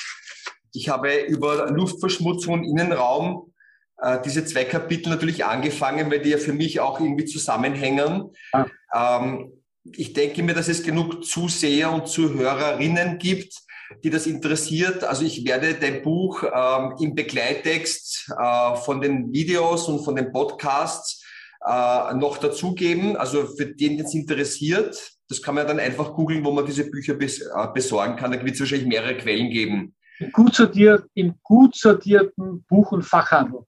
ich 0.73 0.89
habe 0.89 1.15
über 1.15 1.71
Luftverschmutzung 1.71 2.55
und 2.55 2.65
Innenraum 2.65 3.53
äh, 3.99 4.19
diese 4.25 4.45
zwei 4.45 4.65
Kapitel 4.65 5.11
natürlich 5.11 5.45
angefangen, 5.45 6.11
weil 6.11 6.21
die 6.21 6.31
ja 6.31 6.39
für 6.39 6.53
mich 6.53 6.81
auch 6.81 7.01
irgendwie 7.01 7.25
zusammenhängen. 7.25 8.33
Ja. 8.53 8.67
Ähm, 8.95 9.53
ich 9.93 10.13
denke 10.13 10.43
mir, 10.43 10.55
dass 10.55 10.69
es 10.69 10.83
genug 10.83 11.25
Zuseher 11.25 11.93
und 11.93 12.09
Zuhörerinnen 12.09 13.19
gibt, 13.19 13.55
die 14.03 14.11
das 14.11 14.27
interessiert. 14.27 15.05
Also 15.05 15.25
ich 15.25 15.47
werde 15.47 15.75
dein 15.75 16.03
Buch 16.03 16.43
ähm, 16.43 16.95
im 17.01 17.15
Begleittext 17.15 18.33
äh, 18.39 18.77
von 18.77 19.01
den 19.01 19.33
Videos 19.33 19.89
und 19.89 20.05
von 20.05 20.17
den 20.17 20.33
Podcasts 20.33 21.25
äh, 21.65 22.15
noch 22.15 22.39
dazugeben. 22.39 23.17
Also 23.17 23.47
für 23.47 23.67
den, 23.67 23.97
den 23.97 24.07
es 24.07 24.15
interessiert, 24.15 25.16
das 25.29 25.43
kann 25.43 25.55
man 25.55 25.67
dann 25.67 25.81
einfach 25.81 26.15
googeln, 26.15 26.45
wo 26.45 26.53
man 26.53 26.67
diese 26.67 26.89
Bücher 26.91 27.15
bes 27.15 27.41
äh, 27.41 27.67
besorgen 27.75 28.17
kann. 28.17 28.33
Da 28.33 28.45
wird 28.45 28.55
es 28.55 28.61
wahrscheinlich 28.61 28.89
mehrere 28.89 29.17
Quellen 29.17 29.51
geben. 29.51 29.95
Gut 30.33 30.55
sortiert, 30.55 31.05
Im 31.15 31.35
gut 31.43 31.77
sortierten 31.77 32.65
Buch- 32.69 32.93
und 32.93 33.03
Fachhandel. 33.03 33.61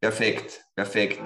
Perfekt, 0.00 0.64
perfekt. 0.74 1.20